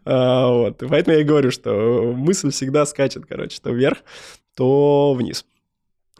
[0.05, 3.99] uh, вот, поэтому я и говорю, что мысль всегда скачет, короче, то вверх,
[4.55, 5.45] то вниз.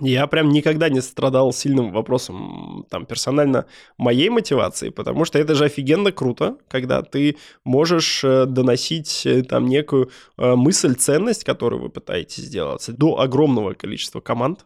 [0.04, 5.64] Я прям никогда не страдал сильным вопросом там персонально моей мотивации, потому что это же
[5.64, 11.90] офигенно круто, когда ты можешь э, доносить э, там некую э, мысль, ценность, которую вы
[11.90, 14.66] пытаетесь сделать, до огромного количества команд.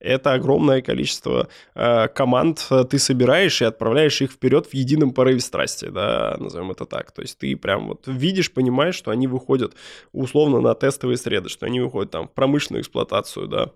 [0.00, 5.90] Это огромное количество э, команд ты собираешь и отправляешь их вперед в едином порыве страсти,
[5.90, 7.12] да, назовем это так.
[7.12, 9.74] То есть ты прям вот видишь, понимаешь, что они выходят
[10.12, 13.72] условно на тестовые среды, что они выходят там в промышленную эксплуатацию, да,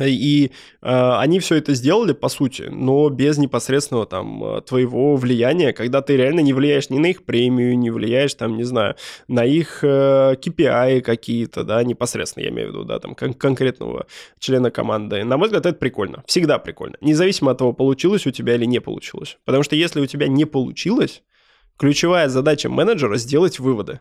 [0.00, 0.50] и э,
[0.82, 6.16] они все это сделали, по сути, но без непосредственного там э, твоего влияния, когда ты
[6.16, 8.96] реально не влияешь ни на их премию, не влияешь там, не знаю,
[9.28, 14.06] на их э, KPI какие-то, да, непосредственно, я имею в виду, да, там кон- конкретного
[14.38, 15.24] члена команды.
[15.24, 18.80] На мой взгляд, это прикольно, всегда прикольно, независимо от того, получилось у тебя или не
[18.80, 19.38] получилось.
[19.44, 21.22] Потому что если у тебя не получилось,
[21.78, 24.00] ключевая задача менеджера сделать выводы.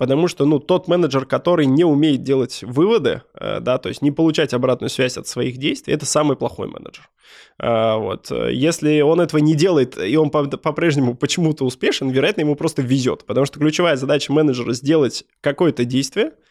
[0.00, 4.10] Потому что, ну, тот менеджер, который не умеет делать выводы, э, да, то есть не
[4.10, 7.10] получать обратную связь от своих действий, это самый плохой менеджер.
[7.58, 8.30] Э, вот.
[8.30, 13.26] Если он этого не делает, и он по-прежнему почему-то успешен, вероятно, ему просто везет.
[13.26, 16.32] Потому что ключевая задача менеджера сделать какое-то действие–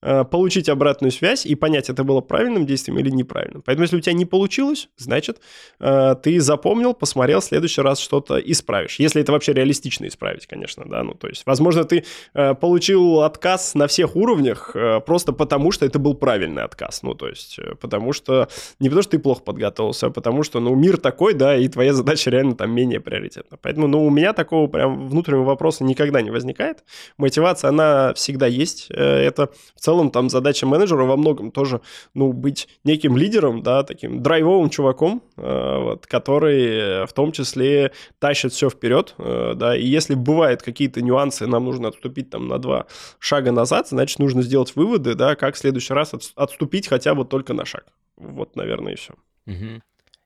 [0.00, 3.62] получить обратную связь и понять, это было правильным действием или неправильным.
[3.62, 5.40] Поэтому, если у тебя не получилось, значит,
[5.80, 9.00] э, ты запомнил, посмотрел, в следующий раз что-то исправишь.
[9.00, 13.74] Если это вообще реалистично исправить, конечно, да, ну, то есть, возможно, ты э, получил отказ
[13.74, 18.48] на всех уровнях просто потому, что это был правильный отказ, ну, то есть, потому что,
[18.78, 21.92] не потому, что ты плохо подготовился, а потому что, ну, мир такой, да, и твоя
[21.92, 23.58] задача реально там менее приоритетна.
[23.60, 26.84] Поэтому, ну, у меня такого прям внутреннего вопроса никогда не возникает.
[27.16, 28.86] Мотивация, она всегда есть.
[28.90, 31.80] Это в целом там задача менеджера во многом тоже,
[32.12, 38.52] ну, быть неким лидером, да, таким драйвовым чуваком, э, вот, который в том числе тащит
[38.52, 42.86] все вперед, э, да, и если бывают какие-то нюансы, нам нужно отступить там на два
[43.18, 47.24] шага назад, значит, нужно сделать выводы, да, как в следующий раз от, отступить хотя бы
[47.24, 47.86] только на шаг.
[48.16, 49.14] Вот, наверное, и все.
[49.46, 49.82] Угу.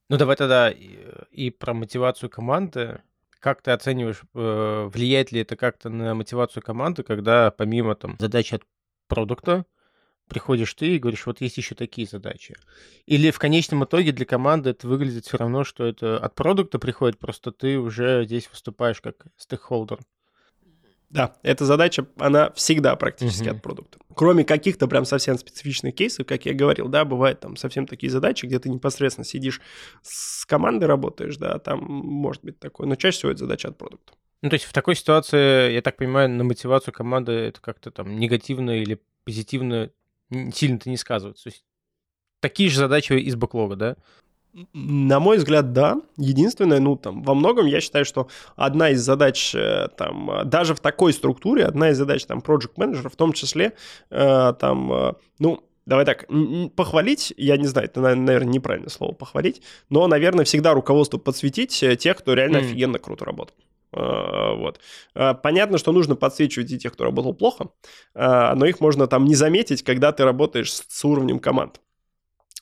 [0.08, 0.98] Ну давай тогда и,
[1.30, 3.00] и про мотивацию команды.
[3.38, 8.52] Как ты оцениваешь, э, влияет ли это как-то на мотивацию команды, когда помимо там задач
[8.52, 8.62] от
[9.14, 9.66] продукта
[10.26, 12.56] приходишь ты и говоришь, вот есть еще такие задачи.
[13.04, 17.18] Или в конечном итоге для команды это выглядит все равно, что это от продукта приходит,
[17.18, 19.98] просто ты уже здесь выступаешь как стейкхолдер.
[21.10, 23.56] Да, эта задача, она всегда практически uh-huh.
[23.56, 23.98] от продукта.
[24.14, 28.46] Кроме каких-то прям совсем специфичных кейсов, как я говорил, да, бывают там совсем такие задачи,
[28.46, 29.60] где ты непосредственно сидишь
[30.00, 34.14] с командой работаешь, да, там может быть такое, но чаще всего это задача от продукта.
[34.42, 38.18] Ну, то есть в такой ситуации, я так понимаю, на мотивацию команды это как-то там
[38.18, 39.90] негативно или позитивно
[40.30, 41.44] сильно-то не сказывается.
[41.44, 41.64] То есть
[42.40, 43.96] такие же задачи из бэклога, да?
[44.74, 46.00] На мой взгляд, да.
[46.16, 50.80] Единственное, ну, там, во многом я считаю, что одна из задач, э, там, даже в
[50.80, 53.72] такой структуре, одна из задач, там, project менеджера в том числе,
[54.10, 56.26] э, там, э, ну, Давай так,
[56.76, 62.16] похвалить, я не знаю, это, наверное, неправильное слово похвалить, но, наверное, всегда руководству подсветить тех,
[62.18, 62.60] кто реально mm.
[62.60, 63.56] офигенно круто работал.
[63.92, 64.80] Вот.
[65.42, 67.68] Понятно, что нужно подсвечивать и тех, кто работал плохо,
[68.14, 71.80] но их можно там не заметить, когда ты работаешь с уровнем команд.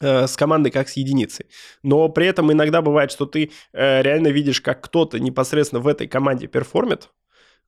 [0.00, 1.46] Э, с командой как с единицей.
[1.82, 6.08] Но при этом иногда бывает, что ты э, реально видишь, как кто-то непосредственно в этой
[6.08, 7.10] команде перформит.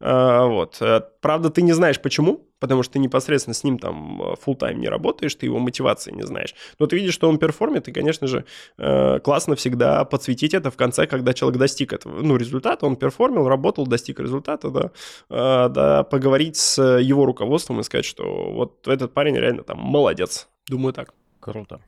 [0.00, 0.80] Э, вот.
[1.20, 4.88] Правда, ты не знаешь почему, потому что ты непосредственно с ним там full time не
[4.88, 6.54] работаешь, ты его мотивации не знаешь.
[6.78, 8.44] Но ты видишь, что он перформит, и, конечно же,
[8.76, 13.86] классно всегда подсветить это в конце, когда человек достиг этого, ну, результата, он перформил, работал,
[13.86, 19.64] достиг результата, да, да, поговорить с его руководством и сказать, что вот этот парень реально
[19.64, 20.48] там молодец.
[20.68, 21.14] Думаю так.
[21.40, 21.80] Круто.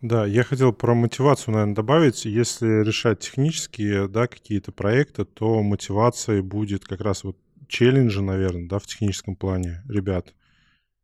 [0.00, 2.24] Да, я хотел про мотивацию, наверное, добавить.
[2.24, 7.36] Если решать технические, да, какие-то проекты, то мотивацией будет как раз вот
[7.68, 10.34] челленджи, наверное, да, в техническом плане ребят.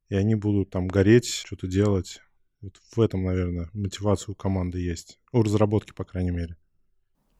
[0.09, 2.22] И они будут там гореть, что-то делать.
[2.62, 5.20] Вот в этом, наверное, мотивация у команды есть.
[5.30, 6.57] У разработки, по крайней мере.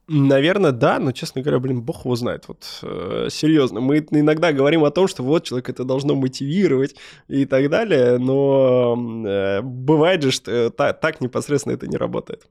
[0.09, 2.46] Наверное, да, но, честно говоря, блин, бог его знает.
[2.46, 6.94] Вот э, серьезно, мы иногда говорим о том, что вот человек это должно мотивировать
[7.26, 8.94] и так далее, но
[9.26, 12.46] э, бывает же, что так, так непосредственно это не работает.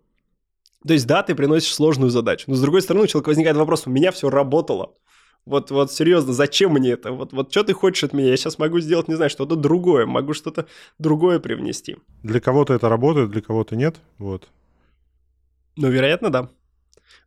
[0.86, 3.88] То есть, да, ты приносишь сложную задачу, но с другой стороны у человека возникает вопрос,
[3.88, 4.94] у меня все работало.
[5.46, 7.14] Вот, вот серьезно, зачем мне это?
[7.14, 8.32] Вот, вот что ты хочешь от меня?
[8.32, 10.66] Я сейчас могу сделать, не знаю, что-то другое, могу что-то
[11.00, 11.96] другое привнести.
[12.22, 14.50] Для кого-то это работает, для кого-то нет, вот.
[15.78, 16.50] Ну, вероятно, да.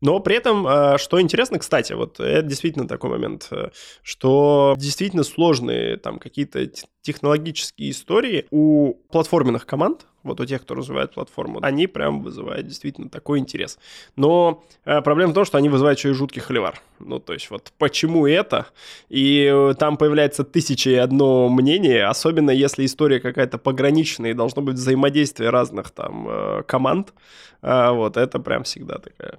[0.00, 3.70] Но при этом, э, что интересно, кстати, вот это действительно такой момент, э,
[4.02, 6.68] что действительно сложные там какие-то
[7.02, 13.08] технологические истории у платформенных команд, вот у тех, кто развивает платформу, они прям вызывают действительно
[13.08, 13.78] такой интерес.
[14.14, 16.80] Но э, проблема в том, что они вызывают еще и жуткий холивар.
[16.98, 18.66] Ну, то есть вот почему это?
[19.08, 24.62] И э, там появляется тысяча и одно мнение, особенно если история какая-то пограничная, и должно
[24.62, 27.14] быть взаимодействие разных там команд.
[27.62, 29.38] Э, вот это прям всегда такая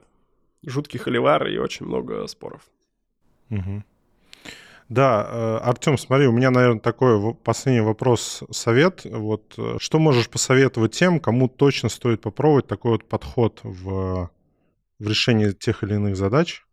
[0.66, 2.62] жуткий холивар и очень много споров.
[3.50, 3.84] Угу.
[4.90, 9.06] Да, э, Артем, смотри, у меня, наверное, такой последний вопрос, совет.
[9.06, 14.32] Вот э, что можешь посоветовать тем, кому точно стоит попробовать такой вот подход в,
[14.98, 16.66] в решении тех или иных задач,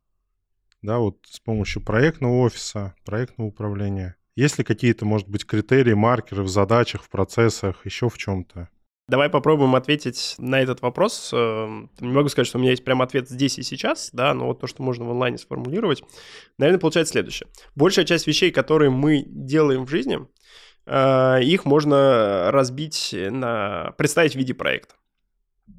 [0.81, 4.17] да, вот с помощью проектного офиса, проектного управления?
[4.35, 8.71] Есть ли какие-то, может быть, критерии, маркеры в задачах, в процессах, еще в чем-то?
[9.09, 11.31] Давай попробуем ответить на этот вопрос.
[11.33, 14.47] Эм, не могу сказать, что у меня есть прям ответ здесь и сейчас, да, но
[14.47, 16.03] вот то, что можно в онлайне сформулировать,
[16.59, 17.49] наверное, получается следующее.
[17.77, 20.27] Большая часть вещей, которые мы делаем в жизни,
[20.87, 23.95] э, их можно разбить на...
[23.97, 24.97] представить в виде проекта.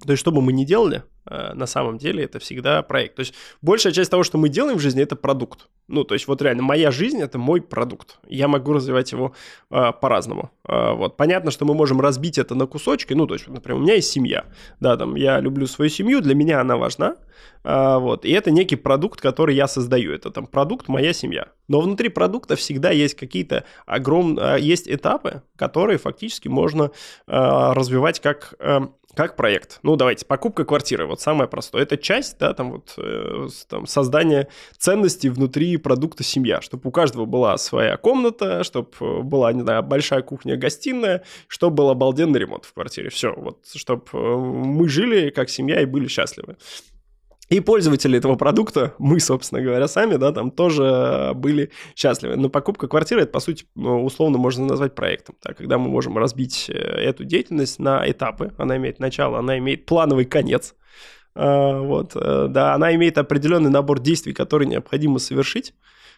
[0.05, 3.15] То есть, что бы мы ни делали, на самом деле это всегда проект.
[3.15, 5.67] То есть, большая часть того, что мы делаем в жизни, это продукт.
[5.87, 8.19] Ну, то есть, вот реально, моя жизнь– это мой продукт.
[8.27, 9.33] Я могу развивать его
[9.71, 10.51] э, по-разному.
[10.67, 11.17] Э, вот.
[11.17, 13.13] Понятно, что мы можем разбить это на кусочки.
[13.13, 14.45] Ну, то есть, например, у меня есть семья.
[14.79, 17.15] Да, там, я люблю свою семью, для меня она важна.
[17.63, 18.25] Э, вот.
[18.25, 20.13] И это некий продукт, который я создаю.
[20.13, 21.47] Это там продукт «Моя семья».
[21.69, 24.57] Но внутри продукта всегда есть какие-то огромные...
[24.57, 26.91] Э, есть этапы, которые фактически можно э,
[27.27, 28.87] развивать как э,
[29.17, 29.79] как проект?
[29.81, 31.81] Ну, давайте, покупка квартиры, вот самое простое.
[31.81, 34.47] Это часть, да, там вот э, там, создания
[34.77, 39.81] ценностей внутри продукта семья, чтобы у каждого была своя комната, чтобы э, была, не знаю,
[39.81, 43.09] большая кухня-гостиная, чтобы был обалденный ремонт в квартире.
[43.09, 46.55] Все, вот, чтобы э, мы жили как семья и были счастливы.
[47.49, 52.35] И пользователи этого продукта, мы, собственно говоря, сами, да, там тоже были счастливы.
[52.35, 55.35] Но покупка квартиры, это, по сути, ну, условно можно назвать проектом.
[55.43, 58.53] Да, когда мы можем разбить э, эту деятельность на этапы.
[58.57, 60.75] Она имеет начало, она имеет плановый конец.
[61.35, 65.75] Вот, да, она имеет определенный набор действий, которые необходимо совершить.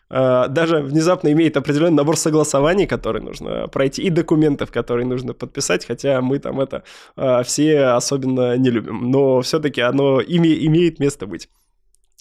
[0.10, 6.22] Даже внезапно имеет определенный набор согласований, которые нужно пройти, и документов, которые нужно подписать, хотя
[6.22, 6.84] мы там это
[7.44, 9.12] все особенно не любим.
[9.12, 11.50] Но все-таки оно име, имеет место быть.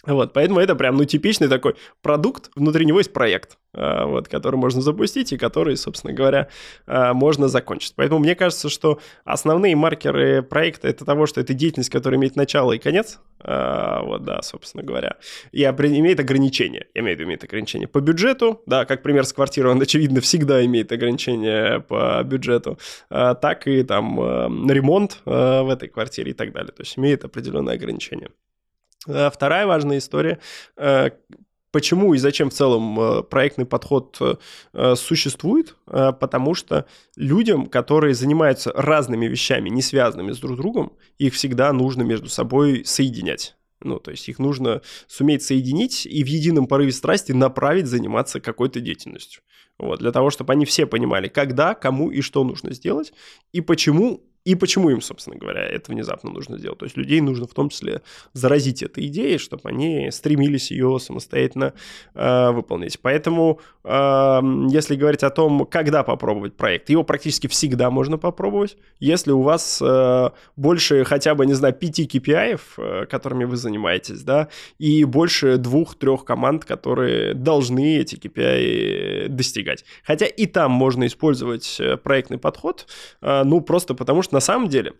[0.09, 4.57] Вот, поэтому это прям, ну, типичный такой продукт, внутри него есть проект, а, вот, который
[4.57, 6.49] можно запустить и который, собственно говоря,
[6.87, 7.93] а, можно закончить.
[7.95, 12.73] Поэтому мне кажется, что основные маркеры проекта это того, что это деятельность, которая имеет начало
[12.73, 15.17] и конец, а, вот, да, собственно говоря,
[15.53, 20.23] и имеет ограничения, имеет, имеет ограничения по бюджету, да, как пример с квартирой, он, очевидно,
[20.23, 22.79] всегда имеет ограничения по бюджету,
[23.11, 28.31] так и там ремонт в этой квартире и так далее, то есть имеет определенные ограничения.
[29.09, 30.39] Э, вторая важная история
[30.77, 31.11] э,
[31.71, 34.19] Почему и зачем в целом э, проектный подход
[34.95, 35.77] существует?
[35.85, 42.03] Потому что людям, которые занимаются разными вещами, не связанными с друг другом, их всегда нужно
[42.03, 43.55] между собой соединять.
[43.81, 48.81] Ну, то есть их нужно суметь соединить и в едином порыве страсти направить заниматься какой-то
[48.81, 49.43] деятельностью.
[49.79, 53.13] Вот, для того, чтобы они все понимали, когда, кому и что нужно сделать,
[53.53, 56.79] и почему и почему им, собственно говоря, это внезапно нужно сделать.
[56.79, 58.01] То есть людей нужно в том числе
[58.33, 61.75] заразить этой идеей, чтобы они стремились ее самостоятельно
[62.15, 62.99] э, выполнить.
[62.99, 64.41] Поэтому, э,
[64.71, 69.83] если говорить о том, когда попробовать проект, его практически всегда можно попробовать, если у вас
[69.83, 75.59] э, больше хотя бы, не знаю, пяти KPI, э, которыми вы занимаетесь, да, и больше
[75.59, 79.85] двух-трех команд, которые должны эти KPI достигать.
[80.05, 82.87] Хотя и там можно использовать э, проектный подход,
[83.21, 84.93] э, ну, просто потому что на самом деле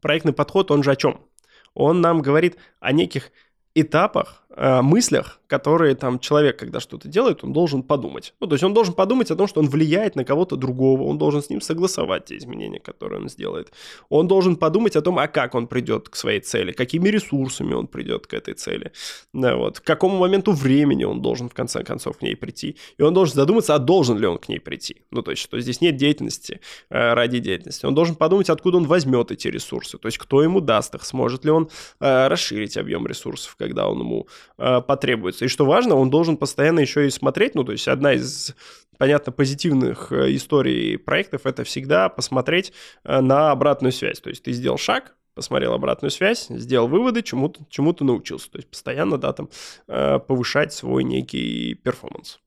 [0.00, 1.26] проектный подход, он же о чем?
[1.74, 3.32] Он нам говорит о неких
[3.74, 8.32] этапах, э, мыслях, которые там человек, когда что-то делает, он должен подумать.
[8.40, 11.18] Ну, то есть он должен подумать о том, что он влияет на кого-то другого, он
[11.18, 13.70] должен с ним согласовать те изменения, которые он сделает.
[14.08, 17.86] Он должен подумать о том, а как он придет к своей цели, какими ресурсами он
[17.86, 18.92] придет к этой цели,
[19.34, 22.76] да, вот, к какому моменту времени он должен в конце концов к ней прийти.
[22.96, 25.02] И он должен задуматься, а должен ли он к ней прийти.
[25.10, 27.84] Ну, то есть, что здесь нет деятельности э, ради деятельности.
[27.84, 31.44] Он должен подумать, откуда он возьмет эти ресурсы, то есть, кто ему даст их, сможет
[31.44, 31.68] ли он
[32.00, 34.26] э, расширить объем ресурсов, когда он ему
[34.56, 38.12] э, потребуется и что важно, он должен постоянно еще и смотреть, ну, то есть одна
[38.14, 38.54] из
[39.02, 42.72] понятно, позитивных э, историй проектов это всегда посмотреть
[43.02, 44.20] э, на обратную связь.
[44.20, 48.48] То есть ты сделал шаг, посмотрел обратную связь, сделал выводы, чему-то чему научился.
[48.50, 49.48] То есть постоянно, да, там,
[49.88, 52.38] э, повышать свой некий перформанс.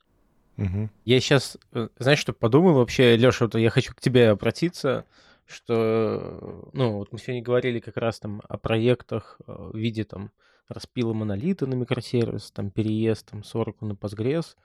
[0.58, 0.90] Угу.
[1.04, 1.58] Я сейчас,
[2.00, 5.04] знаешь, что подумал вообще, Леша, вот я хочу к тебе обратиться,
[5.46, 10.32] что, ну, вот мы сегодня говорили как раз там о проектах в виде там
[10.68, 14.56] распила монолиты на микросервис, там переезд там, с Oracle на Postgres.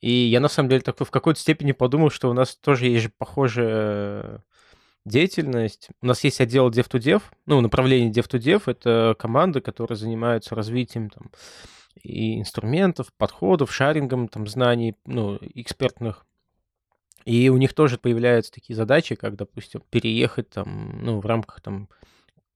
[0.00, 3.04] И я на самом деле такой в какой-то степени подумал, что у нас тоже есть
[3.04, 4.42] же похожая
[5.04, 5.88] деятельность.
[6.00, 11.30] У нас есть отдел dev-to-dev, ну, направление dev-to-dev— это команды, которые занимаются развитием там,
[12.02, 16.26] и инструментов, подходов, шарингом там, знаний, ну, экспертных.
[17.24, 21.88] И у них тоже появляются такие задачи, как, допустим, переехать там, ну, в рамках там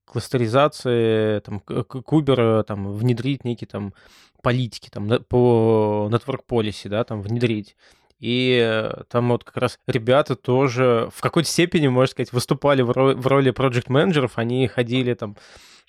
[0.05, 3.93] кластеризации, там, кубера, там, внедрить некие там
[4.41, 7.75] политики, там, по network policy, да, там, внедрить.
[8.19, 13.13] И там вот как раз ребята тоже в какой-то степени, можно сказать, выступали в роли,
[13.15, 15.35] в роли проект-менеджеров, они ходили там,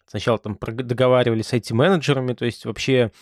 [0.07, 3.13] сначала там договаривались с IT-менеджерами, то есть вообще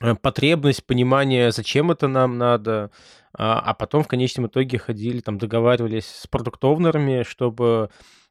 [0.00, 2.90] э, потребность, понимание, зачем это нам надо,
[3.32, 7.90] а, а потом в конечном итоге ходили, там договаривались с продуктовнерами, чтобы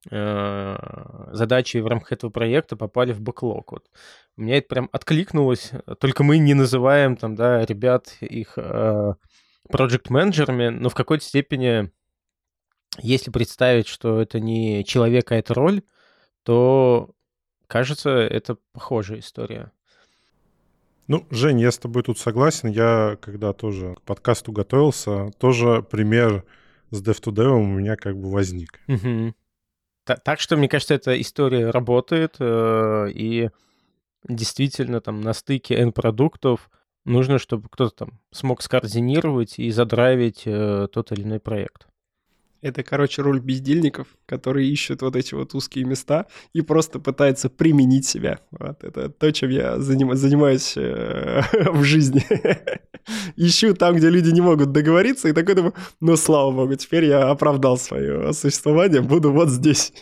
[0.09, 3.71] задачи в рамках этого проекта попали в бэклог.
[3.71, 3.89] Вот.
[4.37, 9.13] У меня это прям откликнулось, только мы не называем там, да, ребят их э,
[9.69, 11.91] проект-менеджерами, но в какой-то степени,
[12.99, 15.81] если представить, что это не человек, а это роль,
[16.43, 17.11] то,
[17.67, 19.71] кажется, это похожая история.
[21.07, 22.69] Ну, Жень, я с тобой тут согласен.
[22.69, 26.43] Я, когда тоже к подкасту готовился, тоже пример
[26.89, 28.79] с Dev2Dev у меня как бы возник.
[28.87, 29.33] Угу.
[30.05, 33.49] Так что, мне кажется, эта история работает, э, и
[34.27, 36.69] действительно там на стыке N-продуктов
[37.05, 41.87] нужно, чтобы кто-то там смог скоординировать и задрайвить э, тот или иной проект.
[42.66, 48.07] Это, короче, роль бездельников, которые ищут вот эти вот узкие места и просто пытаются применить
[48.07, 48.39] себя.
[48.49, 52.26] Вот это то, чем я заним, занимаюсь э, в жизни.
[53.36, 57.30] Ищу там, где люди не могут договориться, и такой думаю, ну, слава богу, теперь я
[57.30, 59.93] оправдал свое существование, буду вот здесь.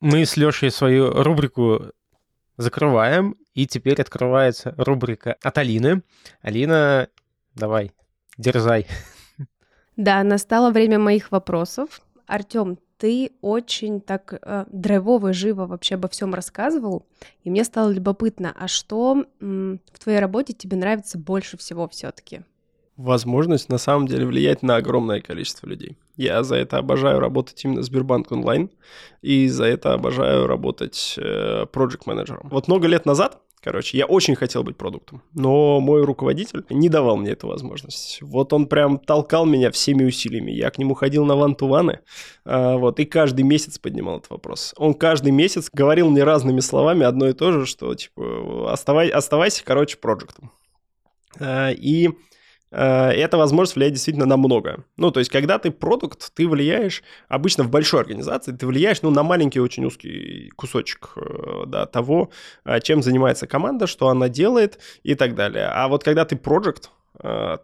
[0.00, 1.82] Мы с Лешей свою рубрику
[2.56, 6.04] закрываем, и теперь открывается рубрика от Алины.
[6.42, 7.08] Алина,
[7.56, 7.90] давай,
[8.38, 8.86] дерзай.
[9.96, 12.00] Да, настало время моих вопросов.
[12.26, 17.06] Артем, ты очень так э, драйвово и живо вообще обо всем рассказывал,
[17.44, 22.42] и мне стало любопытно, а что м, в твоей работе тебе нравится больше всего все-таки?
[22.96, 25.98] Возможность на самом деле влиять на огромное количество людей.
[26.16, 28.70] Я за это обожаю работать именно Сбербанк онлайн,
[29.20, 32.48] и за это обожаю работать э, проект-менеджером.
[32.50, 37.16] Вот много лет назад Короче, я очень хотел быть продуктом, но мой руководитель не давал
[37.16, 38.22] мне эту возможность.
[38.22, 40.52] Вот он прям толкал меня всеми усилиями.
[40.52, 42.00] Я к нему ходил на ван-ту-ваны,
[42.44, 44.72] а, вот, и каждый месяц поднимал этот вопрос.
[44.76, 49.64] Он каждый месяц говорил мне разными словами одно и то же, что, типа, оставай, оставайся,
[49.64, 50.52] короче, проектом.
[51.40, 52.10] А, и
[52.70, 54.84] Э, это возможность влиять действительно на многое.
[54.96, 59.10] Ну, то есть, когда ты продукт, ты влияешь, обычно в большой организации, ты влияешь, ну,
[59.10, 62.30] на маленький очень узкий кусочек, э, да, того,
[62.64, 65.66] э, чем занимается команда, что она делает и так далее.
[65.66, 66.90] А вот когда ты проект,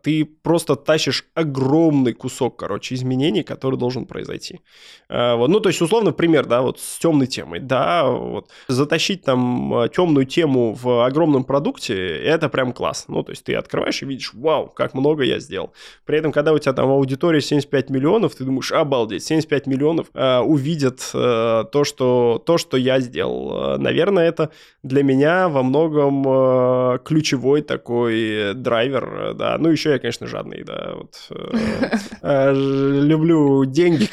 [0.02, 4.60] ты просто тащишь огромный кусок, короче, изменений, который должен произойти.
[5.08, 9.22] А, вот, ну, то есть, условно, пример, да, вот с темной темой, да, вот, затащить
[9.22, 13.04] там а, темную тему в огромном продукте, это прям класс.
[13.08, 15.72] Ну, то есть, ты открываешь и видишь, вау, как много я сделал.
[16.06, 20.38] При этом, когда у тебя там аудитория 75 миллионов, ты думаешь, обалдеть, 75 миллионов э,
[20.38, 23.78] увидят э, то, что, то, что я сделал.
[23.78, 24.50] Наверное, это
[24.82, 30.92] для меня во многом э, ключевой такой драйвер, да, ну еще я, конечно, жадный, да,
[30.94, 31.26] вот.
[31.30, 34.08] Э, э, люблю деньги,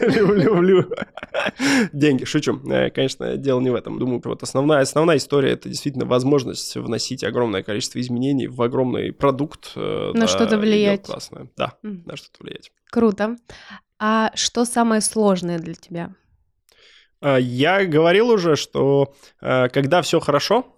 [0.00, 0.84] люблю
[1.94, 2.60] деньги, шучу.
[2.70, 3.98] Э, конечно, дело не в этом.
[3.98, 9.74] Думаю, вот основная, основная история— это действительно возможность вносить огромное количество изменений в огромный продукт.
[9.74, 11.04] На что-то влиять.
[11.04, 12.70] Классно, да, на что-то влиять.
[12.90, 13.36] Круто.
[13.98, 16.14] А что самое сложное для тебя?
[17.22, 20.73] Я говорил уже, что когда все хорошо,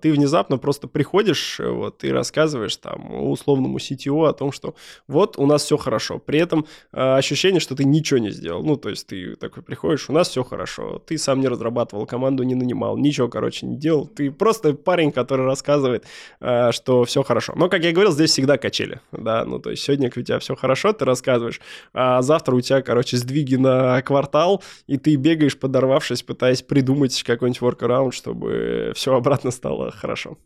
[0.00, 4.74] ты внезапно просто приходишь э, вот, и рассказываешь там условному CTO о том, что
[5.06, 6.18] вот у нас все хорошо.
[6.18, 8.62] При этом э, ощущение, что ты ничего не сделал.
[8.62, 11.02] Ну, то есть ты такой приходишь, у нас все хорошо.
[11.06, 14.06] Ты сам не разрабатывал, команду не нанимал, ничего, короче, не делал.
[14.06, 16.04] Ты просто парень, который рассказывает,
[16.40, 17.52] э, что все хорошо.
[17.56, 19.00] Но, как я говорил, здесь всегда качели.
[19.12, 21.60] Да, ну, то есть сегодня у тебя все хорошо, ты рассказываешь,
[21.92, 27.60] а завтра у тебя, короче, сдвиги на квартал, и ты бегаешь, подорвавшись, пытаясь придумать какой-нибудь
[27.62, 30.38] workaround, чтобы все обратно стало хорошо.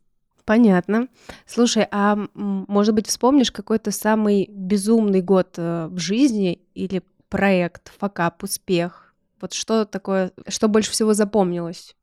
[0.45, 1.09] Понятно.
[1.47, 8.43] Слушай, а может быть вспомнишь какой-то самый безумный год э, в жизни или проект, факап,
[8.43, 9.15] успех?
[9.41, 11.97] Вот что такое, что больше всего запомнилось?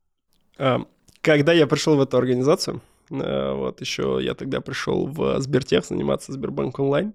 [0.58, 0.80] А,
[1.22, 2.82] когда я пришел в эту организацию,
[3.12, 7.14] э, вот еще я тогда пришел в Сбертех заниматься Сбербанк онлайн.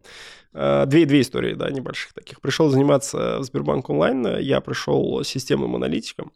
[0.53, 2.41] Э, две, две истории, да, небольших таких.
[2.41, 6.31] Пришел заниматься в Сбербанк онлайн, я пришел системным аналитиком.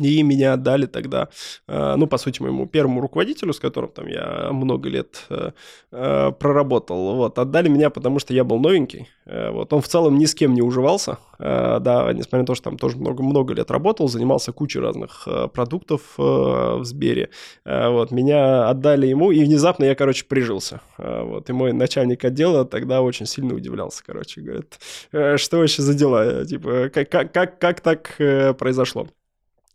[0.00, 1.28] И меня отдали тогда,
[1.68, 5.52] э, ну, по сути, моему первому руководителю, с которым там я много лет э,
[5.92, 7.14] э, проработал.
[7.14, 9.08] Вот, отдали меня, потому что я был новенький.
[9.26, 12.76] Вот, он в целом ни с кем не уживался, да, несмотря на то, что там
[12.76, 17.30] тоже много-много лет работал, занимался кучей разных продуктов в Сбере.
[17.64, 20.82] Вот, меня отдали ему, и внезапно я, короче, прижился.
[20.98, 24.78] Вот, и мой начальник отдела тогда очень сильно удивлялся, короче, говорит,
[25.10, 28.16] что вообще за дела, типа, как, как, как, как так
[28.58, 29.08] произошло?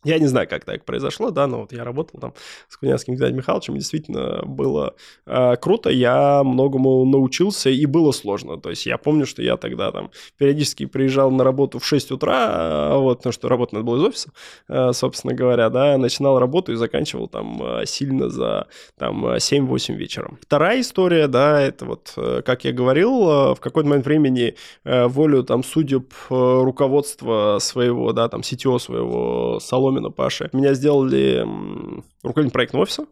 [0.05, 2.33] Я не знаю, как так произошло, да, но вот я работал там
[2.69, 4.95] с Кунянским Геннадием Михайловичем, действительно было
[5.25, 8.57] э, круто, я многому научился, и было сложно.
[8.57, 12.95] То есть я помню, что я тогда там периодически приезжал на работу в 6 утра,
[12.95, 14.31] вот, потому что работать надо было из офиса,
[14.69, 20.31] э, собственно говоря, да, начинал работу и заканчивал там э, сильно за там 7-8 вечера.
[20.41, 25.07] Вторая история, да, это вот, э, как я говорил, э, в какой-то момент времени э,
[25.07, 30.49] волю там судеб э, руководства своего, да, там CTO своего салона Соломина Паши.
[30.53, 31.45] Меня сделали
[32.23, 33.07] руководителем проектного офиса.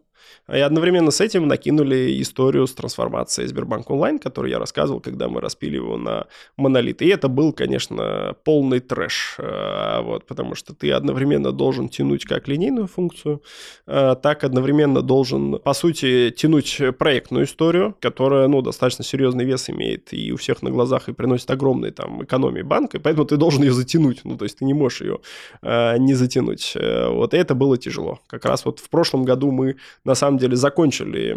[0.52, 5.40] И одновременно с этим накинули историю с трансформацией Сбербанк онлайн, которую я рассказывал, когда мы
[5.40, 6.26] распили его на
[6.56, 7.02] монолит.
[7.02, 12.48] И это был, конечно, полный трэш, э, вот, потому что ты одновременно должен тянуть как
[12.48, 13.42] линейную функцию,
[13.86, 20.14] э, так одновременно должен, по сути, тянуть проектную историю, которая, ну, достаточно серьезный вес имеет
[20.14, 23.62] и у всех на глазах и приносит огромные там экономии банка, и поэтому ты должен
[23.62, 25.18] ее затянуть, ну, то есть ты не можешь ее
[25.60, 26.74] э, не затянуть.
[26.74, 28.20] Вот, и это было тяжело.
[28.26, 31.36] Как раз вот в прошлом году мы, на самом деле закончили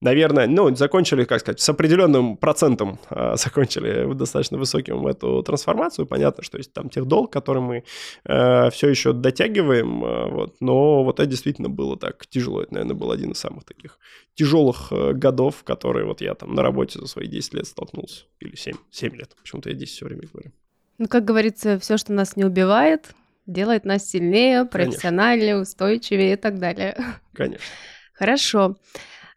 [0.00, 6.06] наверное, ну, закончили, как сказать, с определенным процентом э, закончили достаточно высоким эту трансформацию.
[6.06, 7.84] Понятно, что есть там тех долг, который мы
[8.24, 12.62] э, все еще дотягиваем, э, вот, но вот это действительно было так тяжело.
[12.62, 13.98] Это, наверное, был один из самых таких
[14.34, 18.24] тяжелых э, годов, которые вот я там на работе за свои 10 лет столкнулся.
[18.40, 19.34] Или 7, 7 лет.
[19.36, 20.52] Почему-то я 10 все время говорю.
[20.98, 23.14] Ну, как говорится, все, что нас не убивает,
[23.46, 25.62] делает нас сильнее, профессиональнее, Конечно.
[25.62, 26.96] устойчивее и так далее.
[27.34, 27.64] Конечно.
[28.12, 28.76] Хорошо.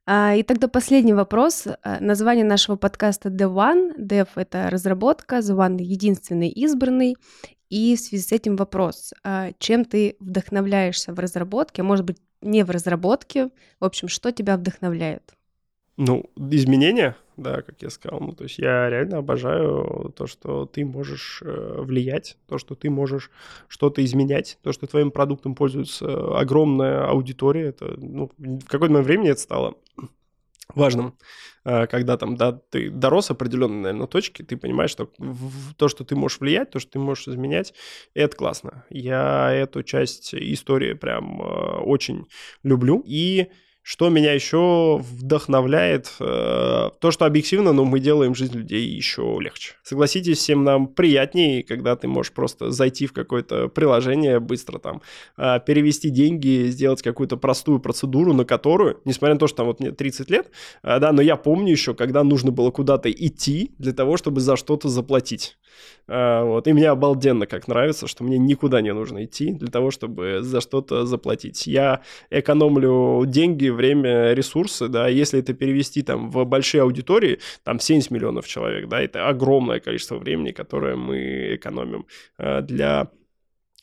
[0.05, 1.67] А, и тогда последний вопрос.
[1.67, 3.97] А, название нашего подкаста The One.
[3.97, 7.15] Dev— это разработка, The One— единственный избранный.
[7.69, 12.63] И в связи с этим вопрос, а чем ты вдохновляешься в разработке, может быть, не
[12.63, 13.49] в разработке,
[13.79, 15.33] в общем, что тебя вдохновляет?
[15.97, 18.19] Ну, изменения, да, как я сказал.
[18.19, 22.89] Ну, то есть я реально обожаю то, что ты можешь э, влиять, то, что ты
[22.89, 23.31] можешь
[23.67, 27.67] что-то изменять, то, что твоим продуктом пользуется огромная аудитория.
[27.67, 29.75] Это, ну, в какой-то момент времени это стало
[30.75, 31.17] важным,
[31.65, 35.11] э, когда там, да, ты дорос определенной, наверное, точки, ты понимаешь, что
[35.77, 37.73] то, что ты можешь влиять, то, что ты можешь изменять,
[38.13, 38.85] это классно.
[38.89, 41.45] Я эту часть истории прям э,
[41.81, 42.27] очень
[42.63, 43.03] люблю.
[43.05, 43.47] И
[43.81, 49.73] что меня еще вдохновляет, э, то, что объективно, но мы делаем жизнь людей еще легче.
[49.83, 55.01] Согласитесь, всем нам приятнее, когда ты можешь просто зайти в какое-то приложение, быстро там
[55.37, 59.79] э, перевести деньги, сделать какую-то простую процедуру, на которую, несмотря на то, что там вот
[59.79, 60.51] мне 30 лет,
[60.83, 64.55] э, да, но я помню еще, когда нужно было куда-то идти для того, чтобы за
[64.55, 65.57] что-то заплатить.
[66.07, 70.39] Вот, и мне обалденно как нравится, что мне никуда не нужно идти для того, чтобы
[70.41, 71.67] за что-то заплатить.
[71.67, 72.01] Я
[72.31, 78.47] экономлю деньги время, ресурсы, да, если это перевести там в большие аудитории, там 70 миллионов
[78.47, 82.05] человек, да, это огромное количество времени, которое мы экономим
[82.37, 83.09] э, для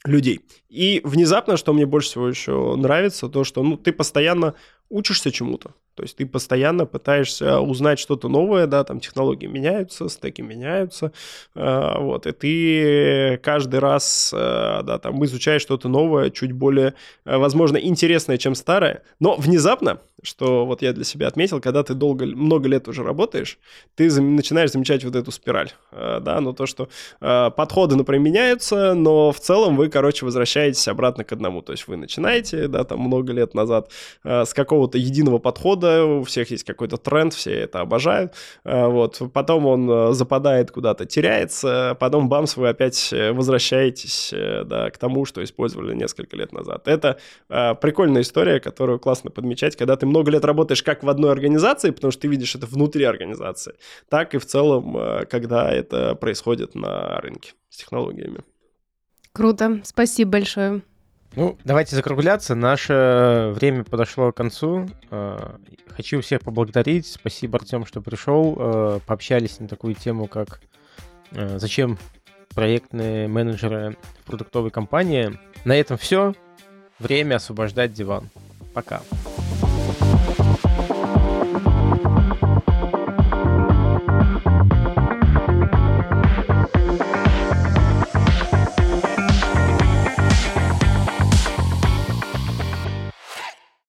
[0.04, 0.40] людей.
[0.68, 4.54] И внезапно, что мне больше всего еще нравится, то, что ну, ты постоянно
[4.88, 5.74] учишься чему-то.
[5.96, 11.12] То есть ты постоянно пытаешься узнать что-то новое, да, там технологии меняются, стеки меняются,
[11.54, 16.92] э, вот, и ты каждый раз, э, да, там изучаешь что-то новое, чуть более,
[17.24, 21.94] э, возможно, интересное, чем старое, но внезапно, что вот я для себя отметил, когда ты
[21.94, 23.58] долго, много лет уже работаешь,
[23.94, 26.88] ты начинаешь замечать вот эту спираль, да, но то, что
[27.20, 31.96] подходы, например, меняются, но в целом вы, короче, возвращаетесь обратно к одному, то есть вы
[31.96, 33.90] начинаете, да, там много лет назад
[34.24, 38.34] с какого-то единого подхода, года, у всех есть какой-то тренд, все это обожают.
[38.64, 39.20] А, вот.
[39.32, 44.98] Потом он э, западает куда-то, теряется, потом бамс, вы опять э, возвращаетесь э, да, к
[44.98, 46.88] тому, что использовали несколько лет назад.
[46.88, 47.18] Это
[47.48, 52.10] прикольная история, которую классно подмечать, когда ты много лет работаешь как в одной организации, потому
[52.10, 53.74] что ты видишь это внутри организации,
[54.08, 58.40] так и в целом, когда это происходит на рынке с технологиями.
[59.32, 60.82] Круто, спасибо большое.
[61.36, 62.54] Ну, давайте закругляться.
[62.54, 64.88] Наше время подошло к концу.
[65.10, 65.56] Э,
[65.94, 67.06] хочу всех поблагодарить.
[67.06, 68.56] Спасибо, Артем, что пришел.
[68.58, 70.60] Э, пообщались на такую тему, как
[71.32, 71.98] э, зачем
[72.54, 75.38] проектные менеджеры в продуктовой компании.
[75.66, 76.34] На этом все.
[76.98, 78.30] Время освобождать диван.
[78.72, 79.02] Пока.